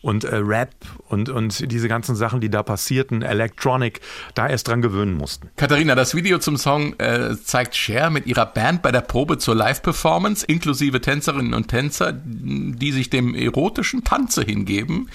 [0.00, 0.70] und äh, Rap
[1.08, 4.00] und, und diese ganzen Sachen, die da passierten, Electronic,
[4.34, 5.50] da erst dran gewöhnen mussten.
[5.56, 9.54] Katharina, das Video zum Song äh, zeigt Cher mit ihrer Band bei der Probe zur
[9.54, 15.08] Live-Performance, inklusive Tänzerinnen und Tänzer, die sich dem erotischen Tanze hingeben.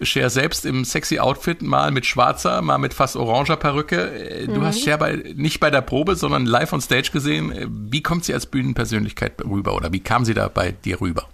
[0.00, 4.10] Cher selbst im sexy Outfit, mal mit schwarzer, mal mit fast oranger Perücke.
[4.10, 7.52] Äh, Du hast Cher bei, nicht bei der Probe, sondern live on stage gesehen.
[7.52, 11.28] Äh, Wie kommt sie als Bühnenpersönlichkeit rüber oder wie kam sie da bei dir rüber?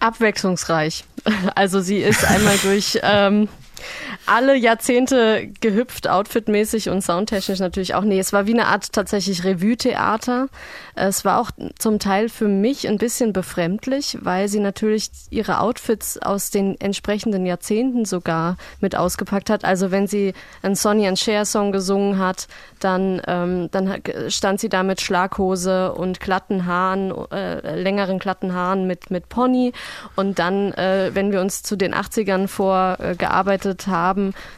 [0.00, 1.04] Abwechslungsreich.
[1.56, 3.48] Also sie ist einmal durch ähm,
[4.26, 8.02] alle Jahrzehnte gehüpft, outfitmäßig und soundtechnisch natürlich auch.
[8.02, 10.48] Nee, es war wie eine Art tatsächlich Revue-Theater.
[10.94, 16.18] Es war auch zum Teil für mich ein bisschen befremdlich, weil sie natürlich ihre Outfits
[16.18, 19.64] aus den entsprechenden Jahrzehnten sogar mit ausgepackt hat.
[19.64, 22.48] Also wenn sie einen Sonny and Cher Song gesungen hat,
[22.80, 28.86] dann, ähm, dann stand sie da mit Schlaghose und glatten Haaren, äh, längeren glatten Haaren
[28.86, 29.72] mit, mit Pony.
[30.14, 34.15] Und dann, äh, wenn wir uns zu den 80ern vorgearbeitet haben,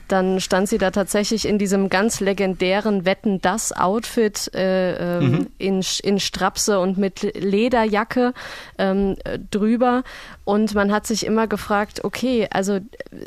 [0.08, 5.84] dann stand sie da tatsächlich in diesem ganz legendären Wetten das Outfit äh, ähm, in,
[6.02, 8.32] in Strapse und mit Lederjacke
[8.78, 10.02] ähm, äh, drüber.
[10.44, 12.78] Und man hat sich immer gefragt, okay, also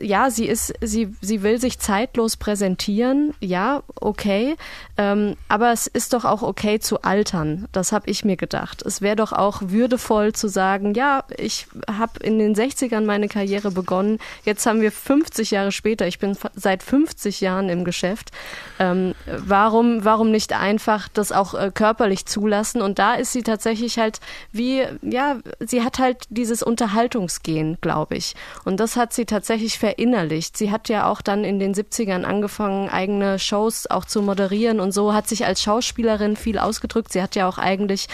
[0.01, 4.55] ja, sie ist, sie, sie will sich zeitlos präsentieren, ja, okay,
[4.97, 7.67] ähm, aber es ist doch auch okay zu altern.
[7.71, 8.81] Das habe ich mir gedacht.
[8.83, 13.71] Es wäre doch auch würdevoll zu sagen, ja, ich habe in den 60ern meine Karriere
[13.71, 18.31] begonnen, jetzt haben wir 50 Jahre später, ich bin seit 50 Jahren im Geschäft.
[18.79, 22.81] Ähm, warum, warum nicht einfach das auch äh, körperlich zulassen?
[22.81, 24.21] Und da ist sie tatsächlich halt
[24.53, 28.35] wie, ja, sie hat halt dieses Unterhaltungsgehen, glaube ich.
[28.63, 30.55] Und das hat sie tatsächlich verinnerlicht.
[30.55, 34.93] Sie hat ja auch dann in den 70ern angefangen, eigene Shows auch zu moderieren und
[34.93, 37.11] so hat sich als Schauspielerin viel ausgedrückt.
[37.11, 38.07] Sie hat ja auch eigentlich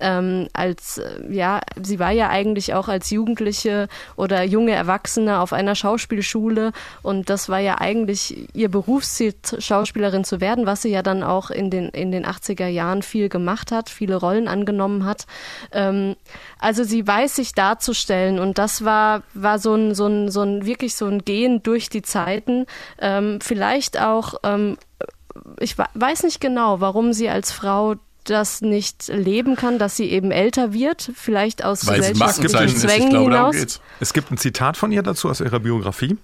[0.00, 5.52] ähm, als, äh, ja, sie war ja eigentlich auch als Jugendliche oder junge Erwachsene auf
[5.52, 6.72] einer Schauspielschule
[7.02, 11.50] und das war ja eigentlich ihr Berufsziel, Schauspielerin zu werden, was sie ja dann auch
[11.50, 15.26] in den, in den 80er Jahren viel gemacht hat, viele Rollen angenommen hat.
[15.70, 16.16] Ähm,
[16.58, 20.66] also sie weiß sich darzustellen und das war, war so ein, so ein, so ein,
[20.66, 22.66] wirklich so ein Gehen durch die Zeiten.
[22.98, 24.76] Ähm, vielleicht auch, ähm,
[25.60, 30.30] ich weiß nicht genau, warum sie als Frau das nicht leben kann, dass sie eben
[30.30, 33.80] älter wird, vielleicht aus Weil gesellschaftlichen Zwängen glaube, hinaus.
[34.00, 36.16] Es gibt ein Zitat von ihr dazu aus ihrer Biografie.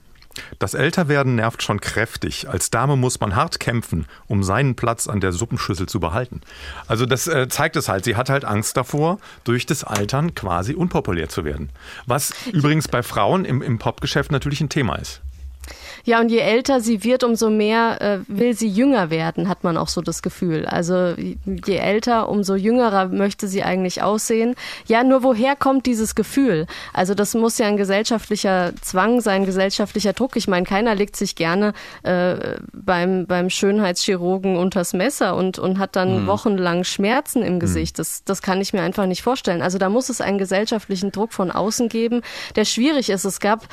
[0.59, 2.49] Das Älterwerden nervt schon kräftig.
[2.49, 6.41] Als Dame muss man hart kämpfen, um seinen Platz an der Suppenschüssel zu behalten.
[6.87, 8.05] Also das äh, zeigt es halt.
[8.05, 11.71] Sie hat halt Angst davor, durch das Altern quasi unpopulär zu werden.
[12.07, 15.23] Was übrigens bei Frauen im, im Popgeschäft natürlich ein Thema ist.
[16.09, 19.77] Ja, und je älter sie wird, umso mehr äh, will sie jünger werden, hat man
[19.77, 20.65] auch so das Gefühl.
[20.65, 21.13] Also
[21.45, 24.55] je älter, umso jüngerer möchte sie eigentlich aussehen.
[24.87, 26.67] Ja, nur woher kommt dieses Gefühl?
[26.95, 30.37] Also das muss ja ein gesellschaftlicher Zwang sein, gesellschaftlicher Druck.
[30.37, 35.95] Ich meine, keiner legt sich gerne äh, beim, beim Schönheitschirurgen unters Messer und, und hat
[35.95, 37.99] dann wochenlang Schmerzen im Gesicht.
[37.99, 39.61] Das, das kann ich mir einfach nicht vorstellen.
[39.61, 42.23] Also da muss es einen gesellschaftlichen Druck von außen geben,
[42.57, 43.27] der schwierig ist.
[43.27, 43.67] Es gab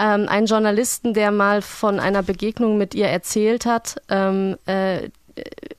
[0.00, 4.02] ähm, einen Journalisten, der mal von einer Begegnung mit ihr erzählt hat.
[4.10, 5.08] Ähm, äh,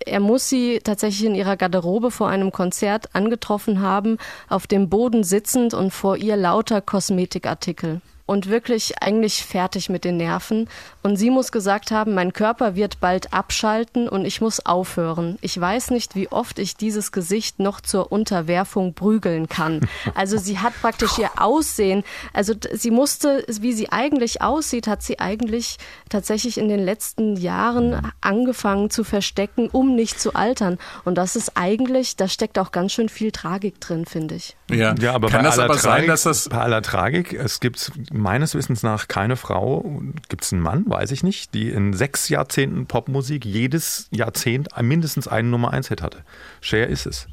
[0.04, 4.18] er muss sie tatsächlich in ihrer Garderobe vor einem Konzert angetroffen haben,
[4.50, 8.02] auf dem Boden sitzend und vor ihr lauter Kosmetikartikel.
[8.32, 10.70] Und wirklich eigentlich fertig mit den Nerven.
[11.04, 15.38] Und sie muss gesagt haben, mein Körper wird bald abschalten und ich muss aufhören.
[15.42, 19.82] Ich weiß nicht, wie oft ich dieses Gesicht noch zur Unterwerfung prügeln kann.
[20.16, 25.20] Also sie hat praktisch ihr Aussehen, also sie musste, wie sie eigentlich aussieht, hat sie
[25.20, 30.78] eigentlich tatsächlich in den letzten Jahren angefangen zu verstecken, um nicht zu altern.
[31.04, 34.56] Und das ist eigentlich, da steckt auch ganz schön viel Tragik drin, finde ich.
[34.70, 37.34] Ja, Ja, aber kann bei das aller aber sein, Tragik, dass das bei aller Tragik,
[37.34, 41.70] es gibt meines Wissens nach keine Frau, gibt es einen Mann, weiß ich nicht, die
[41.70, 46.24] in sechs Jahrzehnten Popmusik jedes Jahrzehnt mindestens einen Nummer eins Hit hatte.
[46.62, 47.28] Cher ist es.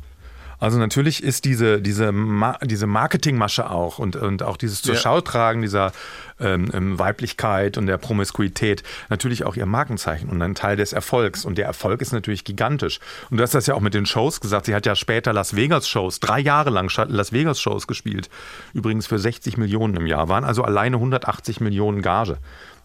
[0.60, 5.00] Also natürlich ist diese, diese, Ma diese Marketingmasche auch und, und auch dieses zur Ja.
[5.00, 5.92] Schau tragen dieser
[6.40, 11.44] ähm, ähm, Weiblichkeit und der Promiskuität natürlich auch ihr Markenzeichen und ein Teil des Erfolgs.
[11.44, 12.98] Und der Erfolg ist natürlich gigantisch.
[13.30, 14.66] Und du hast das ja auch mit den Shows gesagt.
[14.66, 18.28] Sie hat ja später Las Vegas Shows, drei Jahre lang Las Vegas Shows gespielt.
[18.74, 20.28] Übrigens für 60 Millionen im Jahr.
[20.28, 22.38] Waren also alleine 180 Millionen Gage.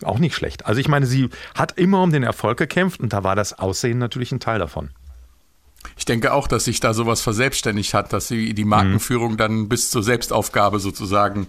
[0.03, 0.65] Auch nicht schlecht.
[0.65, 3.97] Also ich meine, sie hat immer um den Erfolg gekämpft und da war das Aussehen
[3.97, 4.89] natürlich ein Teil davon.
[5.97, 9.89] Ich denke auch, dass sich da sowas verselbstständigt hat, dass sie die Markenführung dann bis
[9.89, 11.47] zur Selbstaufgabe sozusagen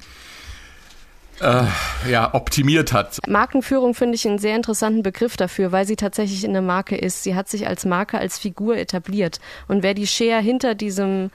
[1.41, 1.65] äh,
[2.09, 3.19] ja, optimiert hat.
[3.27, 7.23] Markenführung finde ich einen sehr interessanten Begriff dafür, weil sie tatsächlich eine Marke ist.
[7.23, 9.41] Sie hat sich als Marke, als Figur etabliert.
[9.69, 11.31] Und wer die Cher hinter diesem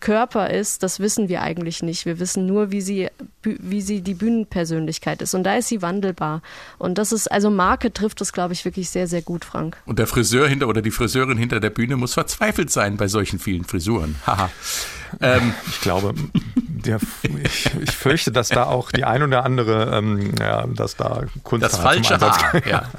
[0.00, 2.06] Körper ist, das wissen wir eigentlich nicht.
[2.06, 3.08] Wir wissen nur, wie sie,
[3.42, 5.34] wie sie die Bühnenpersönlichkeit ist.
[5.34, 6.42] Und da ist sie wandelbar.
[6.78, 9.76] Und das ist, also Marke trifft das, glaube ich, wirklich sehr, sehr gut, Frank.
[9.86, 13.38] Und der Friseur hinter oder die Friseurin hinter der Bühne muss verzweifelt sein bei solchen
[13.38, 14.16] vielen Frisuren.
[14.26, 14.50] Haha.
[15.20, 16.14] ähm, Ich glaube,
[16.54, 16.98] der,
[17.44, 21.64] ich, ich fürchte, dass da auch die ein oder andere, ähm, ja, dass da Kunst
[21.64, 22.66] das falsche Haar.
[22.66, 22.88] Ja.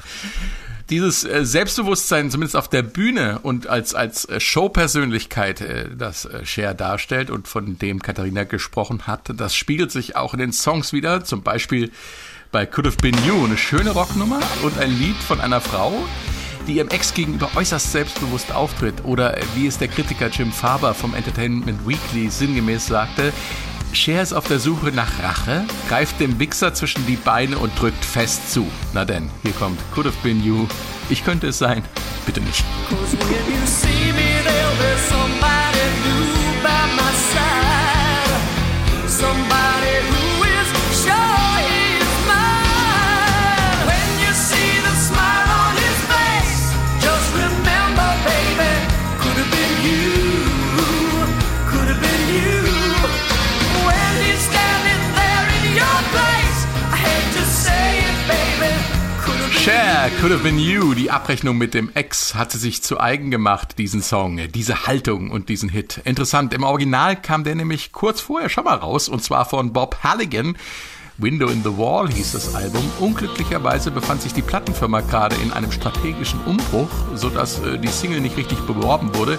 [0.89, 6.75] Dieses äh, Selbstbewusstsein, zumindest auf der Bühne und als, als äh, Showpersönlichkeit, äh, das Cher
[6.75, 11.23] darstellt und von dem Katharina gesprochen hat, das spiegelt sich auch in den Songs wieder.
[11.23, 11.91] Zum Beispiel
[12.51, 15.91] bei Could Have Been You, eine schöne Rocknummer und ein Lied von einer Frau,
[16.67, 19.03] die ihrem Ex gegenüber äußerst selbstbewusst auftritt.
[19.03, 23.33] Oder wie es der Kritiker Jim Faber vom Entertainment Weekly sinngemäß sagte,
[23.95, 28.03] Cher ist auf der Suche nach Rache, greift dem Wichser zwischen die Beine und drückt
[28.03, 28.67] fest zu.
[28.93, 30.67] Na denn, hier kommt Could Have Been You.
[31.10, 31.84] Ich könnte es sein.
[32.25, 32.65] Bitte nicht.
[60.19, 63.78] Could Have Been You, die Abrechnung mit dem Ex hat sie sich zu eigen gemacht,
[63.78, 66.01] diesen Song, diese Haltung und diesen Hit.
[66.04, 69.97] Interessant, im Original kam der nämlich kurz vorher schon mal raus und zwar von Bob
[70.04, 70.58] Halligan.
[71.17, 72.84] Window in the Wall hieß das Album.
[72.99, 78.38] Unglücklicherweise befand sich die Plattenfirma gerade in einem strategischen Umbruch, sodass äh, die Single nicht
[78.38, 79.38] richtig beworben wurde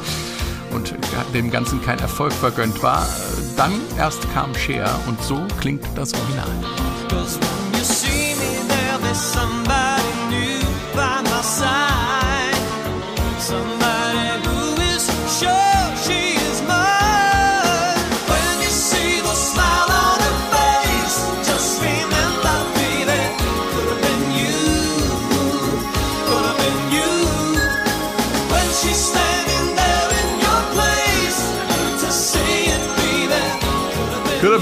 [0.73, 0.95] und
[1.35, 3.03] dem Ganzen kein Erfolg vergönnt war.
[3.03, 6.51] Äh, Dann erst kam Cher und so klingt das Original.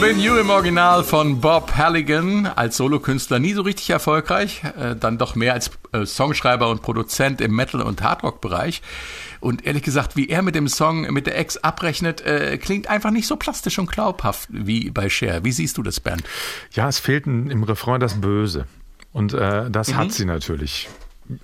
[0.04, 5.16] Been you im Original von Bob Halligan als Solokünstler nie so richtig erfolgreich, äh, dann
[5.16, 8.82] doch mehr als äh, Songschreiber und Produzent im Metal- und Hardrock-Bereich.
[9.40, 13.12] Und ehrlich gesagt, wie er mit dem Song mit der Ex abrechnet, äh, klingt einfach
[13.12, 15.42] nicht so plastisch und glaubhaft wie bei Cher.
[15.42, 16.22] Wie siehst du das, Bernd?
[16.72, 18.66] Ja, es fehlt im Refrain das Böse.
[19.14, 19.96] Und äh, das Mhm.
[19.96, 20.86] hat sie natürlich.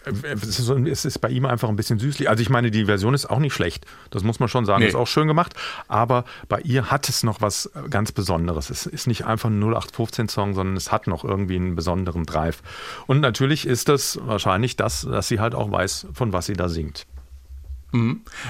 [0.05, 2.29] Es ist, bei ihm einfach ein bisschen süßlich.
[2.29, 3.87] Also ich meine, die Version ist auch nicht schlecht.
[4.11, 4.83] Das muss man schon sagen.
[4.83, 4.89] Nee.
[4.89, 5.55] Ist auch schön gemacht.
[5.89, 8.71] Aber bei ihr hat es noch was ganz Besonderes.
[8.71, 12.63] Es ist nicht einfach ein 0815-Song, sondern es hat noch irgendwie einen besonderen Drive.
[13.07, 16.69] Und natürlich ist das wahrscheinlich das, dass sie halt auch weiß, von was sie da
[16.69, 17.07] singt.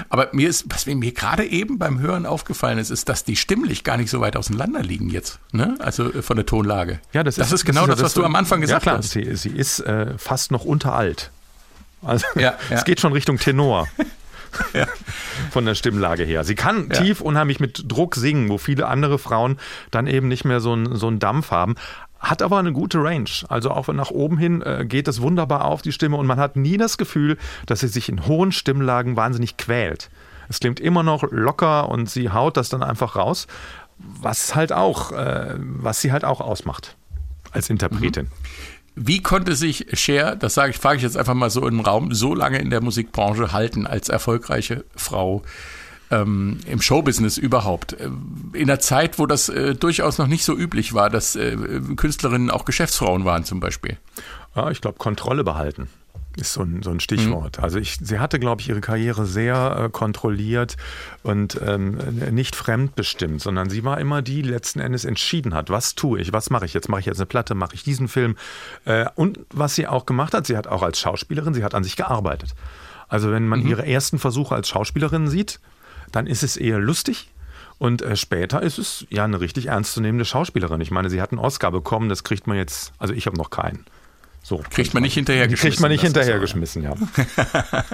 [0.09, 3.83] Aber mir ist, was mir gerade eben beim Hören aufgefallen ist, ist, dass die stimmlich
[3.83, 5.39] gar nicht so weit auseinander liegen jetzt.
[5.51, 5.75] Ne?
[5.79, 6.99] Also äh, von der Tonlage.
[7.13, 9.11] Ja, das, ist, genau das, ja was du am Anfang gesagt ja, klar, hast.
[9.11, 11.31] Sie, sie ist äh, fast noch unteralt.
[12.03, 12.83] Also Ja, es ja.
[12.83, 13.87] geht schon Richtung Tenor.
[15.51, 16.43] Von der Stimmlage her.
[16.43, 17.01] Sie kann Ja.
[17.01, 19.57] tief unheimlich mit Druck singen, wo viele andere Frauen
[19.91, 21.75] dann eben nicht mehr so einen so einen Dampf haben.
[22.21, 23.29] Hat aber eine gute Range.
[23.49, 26.55] Also auch nach oben hin äh, geht es wunderbar auf die Stimme und man hat
[26.55, 30.09] nie das Gefühl, dass sie sich in hohen Stimmlagen wahnsinnig quält.
[30.47, 33.47] Es klingt immer noch locker und sie haut das dann einfach raus,
[33.97, 36.95] was halt auch, äh, was sie halt auch ausmacht.
[37.51, 38.27] als Interpretin.
[38.95, 42.13] Wie konnte sich Cher, das sage ich, frage ich jetzt einfach mal so im Raum,
[42.13, 45.43] so lange in der Musikbranche halten als erfolgreiche Frau
[46.11, 47.93] ähm, im Showbusiness überhaupt?
[47.93, 48.09] Äh,
[48.53, 51.55] In einer Zeit, wo das äh, durchaus noch nicht so üblich war, dass äh,
[51.95, 53.97] Künstlerinnen auch Geschäftsfrauen waren zum Beispiel.
[54.55, 55.87] Ja, ich glaube, Kontrolle behalten
[56.37, 57.59] ist so ein, so ein Stichwort.
[57.59, 60.77] Also ich, sie hatte, glaube ich, ihre Karriere sehr äh, kontrolliert
[61.23, 61.97] und ähm,
[62.31, 66.31] nicht fremdbestimmt, sondern sie war immer die, die letzten Endes entschieden hat, was tue ich,
[66.31, 68.37] was mache ich jetzt, mache ich jetzt eine Platte, mache ich diesen Film.
[68.85, 71.83] Äh, und was sie auch gemacht hat, sie hat auch als Schauspielerin, sie hat an
[71.83, 72.55] sich gearbeitet.
[73.09, 75.59] Also wenn man ihre ersten Versuche als Schauspielerin sieht,
[76.11, 77.29] dann ist es eher lustig.
[77.77, 80.81] Und äh, später ist es ja eine richtig ernstzunehmende Schauspielerin.
[80.81, 83.49] Ich meine, sie hat einen Oscar bekommen, das kriegt man jetzt, also ich habe noch
[83.49, 83.85] keinen.
[84.43, 85.69] So, Kriegt man nicht hinterhergeschmissen.
[85.69, 86.95] Kriegt man nicht hinterhergeschmissen, ja.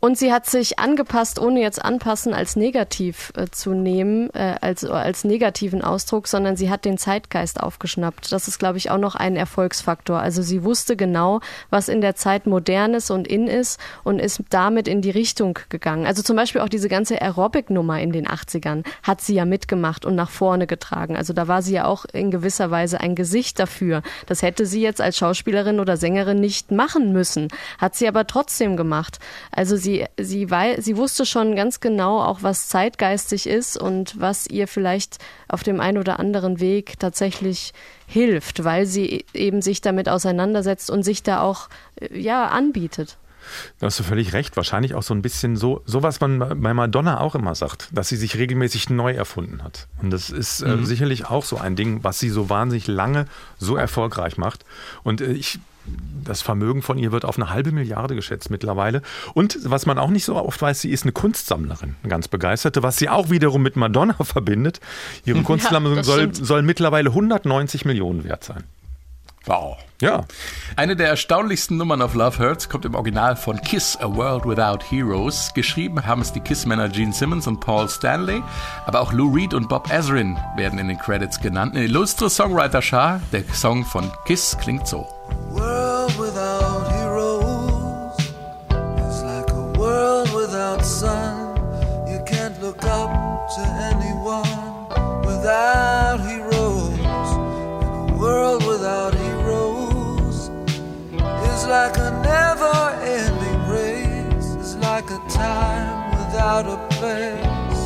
[0.00, 4.84] Und sie hat sich angepasst, ohne jetzt anpassen als negativ äh, zu nehmen, äh, als,
[4.84, 8.30] als negativen Ausdruck, sondern sie hat den Zeitgeist aufgeschnappt.
[8.30, 10.20] Das ist, glaube ich, auch noch ein Erfolgsfaktor.
[10.20, 11.40] Also sie wusste genau,
[11.70, 15.58] was in der Zeit modern ist und in ist und ist damit in die Richtung
[15.68, 16.06] gegangen.
[16.06, 20.14] Also zum Beispiel auch diese ganze Aerobic-Nummer in den 80ern hat sie ja mitgemacht und
[20.14, 21.16] nach vorne getragen.
[21.16, 24.02] Also da war sie ja auch in gewisser Weise ein Gesicht dafür.
[24.26, 27.48] Das hätte sie jetzt als Schauspielerin oder Sängerin nicht machen müssen.
[27.78, 29.18] Hat sie aber trotzdem gemacht.
[29.50, 29.87] Also sie,
[30.18, 35.18] sie, wei sie wusste schon ganz genau auch, was zeitgeistig ist und was ihr vielleicht
[35.48, 37.72] auf dem einen oder anderen Weg tatsächlich
[38.06, 41.68] hilft, weil sie eben sich damit auseinandersetzt und sich da auch,
[42.00, 43.18] äh, ja, anbietet.
[43.78, 44.56] Da hast du völlig recht.
[44.56, 48.08] Wahrscheinlich auch so ein bisschen so, so was man bei Madonna auch immer sagt, dass
[48.08, 49.88] sie sich regelmäßig neu erfunden hat.
[50.02, 53.26] Und das ist äh, sicherlich auch so ein Ding, was sie so wahnsinnig lange
[53.58, 54.64] so erfolgreich macht.
[55.02, 55.60] Und äh, ich
[56.24, 59.02] das Vermögen von ihr wird auf eine halbe Milliarde geschätzt mittlerweile.
[59.34, 62.82] Und was man auch nicht so oft weiß, sie ist eine Kunstsammlerin, eine ganz begeisterte,
[62.82, 64.80] was sie auch wiederum mit Madonna verbindet.
[65.24, 68.64] Ihre Kunstsammlung das soll, soll mittlerweile 190 Millionen wert sein.
[69.46, 69.78] Wow.
[70.00, 70.26] Ja,
[70.76, 74.84] Eine der erstaunlichsten Nummern auf Love Hurts kommt im Original von Kiss, A World Without
[74.90, 75.52] Heroes.
[75.54, 78.42] Geschrieben haben es die Kiss-Männer Gene Simmons und Paul Stanley,
[78.86, 81.74] aber auch Lou Reed und Bob Ezrin werden in den Credits genannt.
[81.74, 83.22] Eine illustre Songwriter-Schar.
[83.32, 85.08] Der Song von Kiss klingt so.
[90.80, 93.10] You can't look up
[93.56, 93.60] to
[93.90, 94.88] anyone
[95.26, 96.98] without heroes.
[97.82, 100.48] And a world without heroes
[101.50, 104.54] is like a never ending race.
[104.60, 107.82] It's like a time without a place.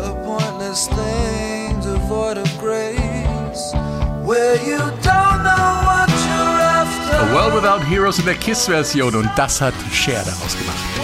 [0.00, 3.72] A pointless thing devoid of grace.
[4.24, 7.30] Where you don't know what you're after.
[7.30, 10.95] A World Without Heroes in der Kiss-Version und das hat Cher daraus gemacht.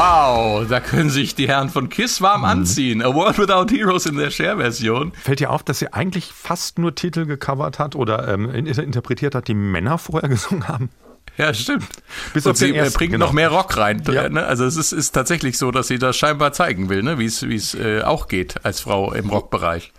[0.00, 3.02] Wow, da können sich die Herren von Kiss warm anziehen.
[3.02, 5.12] A World Without Heroes in der Cher-Version.
[5.12, 9.34] Fällt dir auf, dass sie eigentlich fast nur Titel gecovert hat oder ähm, in- interpretiert
[9.34, 10.88] hat, die Männer vorher gesungen haben?
[11.36, 11.84] Ja, stimmt.
[12.32, 13.26] Bis und sie äh, ersten, bringt genau.
[13.26, 14.02] noch mehr Rock rein.
[14.10, 14.30] Ja.
[14.30, 14.42] Ne?
[14.42, 17.18] Also es ist, ist tatsächlich so, dass sie das scheinbar zeigen will, ne?
[17.18, 19.92] wie es wie es äh, auch geht als Frau im Rockbereich.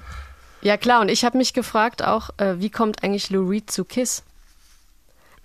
[0.64, 3.86] Ja klar, und ich habe mich gefragt auch, äh, wie kommt eigentlich Lou Reed zu
[3.86, 4.24] Kiss?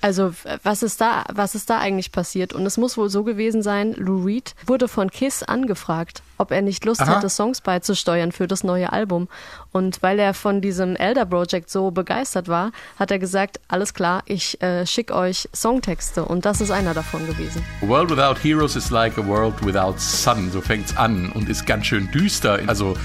[0.01, 0.33] Also
[0.63, 2.53] was ist da, was ist da eigentlich passiert?
[2.53, 6.63] Und es muss wohl so gewesen sein, Lou Reed wurde von Kiss angefragt, ob er
[6.63, 7.17] nicht Lust Aha.
[7.17, 9.29] hätte, Songs beizusteuern für das neue Album.
[9.73, 14.23] Und weil er von diesem Elder Project so begeistert war, hat er gesagt, alles klar,
[14.27, 16.25] ich äh, schick euch Songtexte.
[16.25, 17.65] Und das ist einer davon gewesen.
[17.83, 20.51] A World Without Heroes is like a world without sun.
[20.51, 22.61] So fängt's an und ist ganz schön düster.
[22.67, 22.97] Also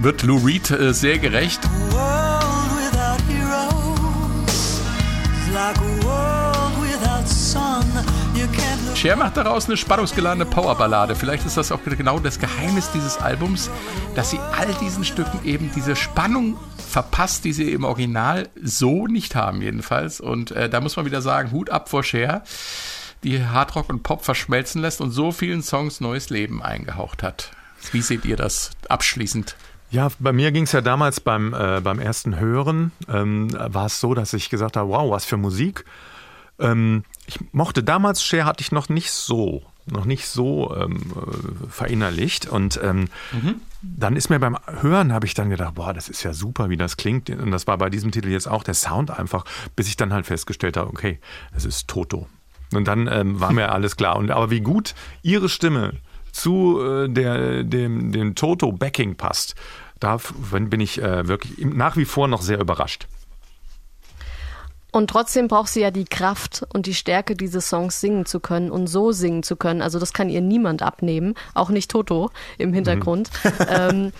[0.00, 1.60] wird Lou Reed äh, sehr gerecht.
[1.64, 4.80] A world without heroes
[5.46, 5.99] is like a
[9.00, 11.14] Cher macht daraus eine spannungsgeladene Powerballade.
[11.14, 13.70] Vielleicht ist das auch genau das Geheimnis dieses Albums,
[14.14, 19.34] dass sie all diesen Stücken eben diese Spannung verpasst, die sie im Original so nicht
[19.34, 20.20] haben jedenfalls.
[20.20, 22.44] Und äh, da muss man wieder sagen, Hut ab vor Cher,
[23.24, 27.52] die Hardrock und Pop verschmelzen lässt und so vielen Songs neues Leben eingehaucht hat.
[27.92, 29.56] Wie seht ihr das abschließend?
[29.90, 33.98] Ja, bei mir ging es ja damals beim, äh, beim ersten Hören, ähm, war es
[33.98, 35.86] so, dass ich gesagt habe, wow, was für Musik.
[36.58, 41.68] Ähm, ich mochte damals, Cher hatte ich noch nicht so, noch nicht so ähm, äh,
[41.70, 42.48] verinnerlicht.
[42.48, 43.08] Und ähm,
[43.82, 46.76] dann ist mir beim Hören, habe ich dann gedacht, boah, das ist ja super, wie
[46.76, 47.30] das klingt.
[47.30, 49.44] Und das war bei diesem Titel jetzt auch der Sound einfach,
[49.76, 51.20] bis ich dann halt festgestellt habe, okay,
[51.54, 52.26] es ist Toto.
[52.74, 54.16] Und dann ähm, war mir alles klar.
[54.16, 55.94] Und aber wie gut ihre Stimme
[56.32, 59.54] zu äh, der, dem, dem Toto-Backing passt,
[60.00, 60.18] da
[60.50, 63.06] bin ich äh, wirklich nach wie vor noch sehr überrascht.
[64.92, 68.70] Und trotzdem braucht sie ja die Kraft und die Stärke, diese Songs singen zu können
[68.70, 69.82] und so singen zu können.
[69.82, 73.30] Also das kann ihr niemand abnehmen, auch nicht Toto im Hintergrund.
[73.68, 74.12] ähm,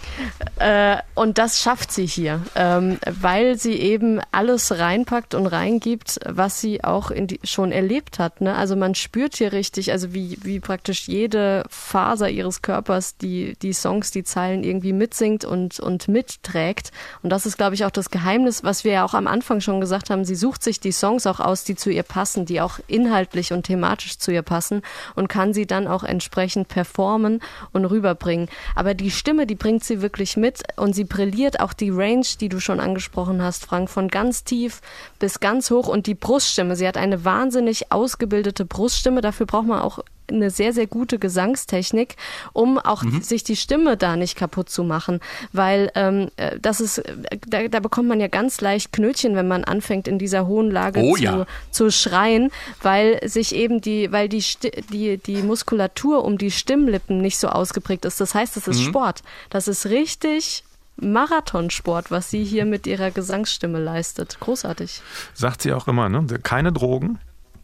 [0.59, 6.61] äh, und das schafft sie hier, ähm, weil sie eben alles reinpackt und reingibt, was
[6.61, 8.41] sie auch die, schon erlebt hat.
[8.41, 8.55] Ne?
[8.55, 13.73] Also man spürt hier richtig, also wie, wie praktisch jede Faser ihres Körpers die, die
[13.73, 16.93] Songs, die Zeilen irgendwie mitsingt und, und mitträgt.
[17.23, 19.81] Und das ist, glaube ich, auch das Geheimnis, was wir ja auch am Anfang schon
[19.81, 20.25] gesagt haben.
[20.25, 23.65] Sie sucht sich die Songs auch aus, die zu ihr passen, die auch inhaltlich und
[23.65, 24.83] thematisch zu ihr passen
[25.15, 27.41] und kann sie dann auch entsprechend performen
[27.73, 28.49] und rüberbringen.
[28.75, 32.49] Aber die Stimme, die bringt sie wirklich mit und sie brilliert auch die Range, die
[32.49, 34.81] du schon angesprochen hast, Frank, von ganz tief
[35.19, 36.77] bis ganz hoch und die Bruststimme.
[36.77, 39.21] Sie hat eine wahnsinnig ausgebildete Bruststimme.
[39.21, 40.01] Dafür braucht man auch
[40.37, 42.17] eine sehr, sehr gute Gesangstechnik,
[42.53, 45.21] um auch sich die Stimme da nicht kaputt zu machen.
[45.53, 47.03] Weil ähm, äh, das ist,
[47.49, 51.01] da, da bekommt man ja ganz leicht Knötchen, wenn man anfängt, in dieser hohen Lage
[51.01, 51.47] Oh zu, ja.
[51.71, 52.51] zu schreien,
[52.83, 57.49] weil sich eben die, weil die, Sti- die, die Muskulatur um die Stimmlippen nicht so
[57.49, 58.21] ausgeprägt ist.
[58.21, 59.23] Das heißt, das ist Sport.
[59.51, 60.65] Das ist richtig.
[60.97, 64.39] Marathonsport, was sie hier mit ihrer Gesangsstimme leistet.
[64.41, 65.01] Großartig.
[65.35, 66.27] Sagt sie auch immer, ne?
[66.43, 67.19] keine Drogen,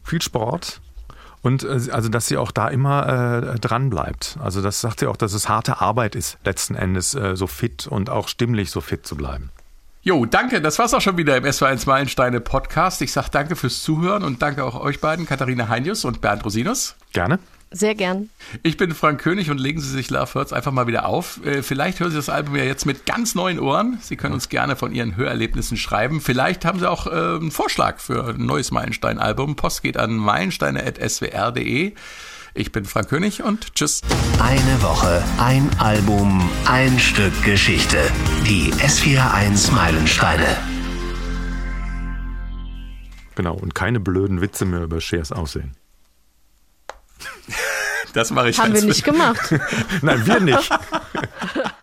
[0.05, 0.81] viel Sport.
[1.47, 4.37] Und äh, also, dass sie auch da immer äh, dran bleibt.
[4.43, 7.87] Also, das sagt sie auch, dass es harte Arbeit ist, letzten Endes äh, so fit
[7.87, 9.51] und auch stimmlich so fit zu bleiben.
[10.03, 10.61] Jo, danke.
[10.61, 13.01] Das war's auch schon wieder im SW1 Meilensteine Podcast.
[13.01, 16.97] Ich sag danke fürs Zuhören und danke auch euch beiden, Katharina Heinius und Bernd Rosinus.
[17.13, 17.39] Gerne.
[17.77, 18.31] Sehr gern.
[18.63, 21.45] Ich bin Frank König und legen Sie sich Love Hurts einfach mal wieder auf.
[21.45, 23.99] Äh, Vielleicht hören Sie das Album ja jetzt mit ganz neuen Ohren.
[24.01, 26.23] Sie können uns gerne von Ihren Hörerlebnissen schreiben.
[26.23, 29.57] Vielleicht haben Sie auch äh, einen Vorschlag für ein neues Meilenstein-Album.
[29.57, 31.93] Post geht an meilensteine.swr.de.
[32.55, 34.01] Ich bin Frank König und tschüss.
[34.41, 37.99] Eine Woche, ein Album, ein Stück Geschichte.
[38.49, 40.57] Die S41 Meilensteine.
[43.35, 43.55] Genau.
[43.55, 45.76] Und keine blöden Witze mehr über Shares Aussehen.
[48.13, 48.59] Das mache ich.
[48.59, 49.55] Haben wir nicht gemacht.
[50.03, 50.71] Nein, wir nicht.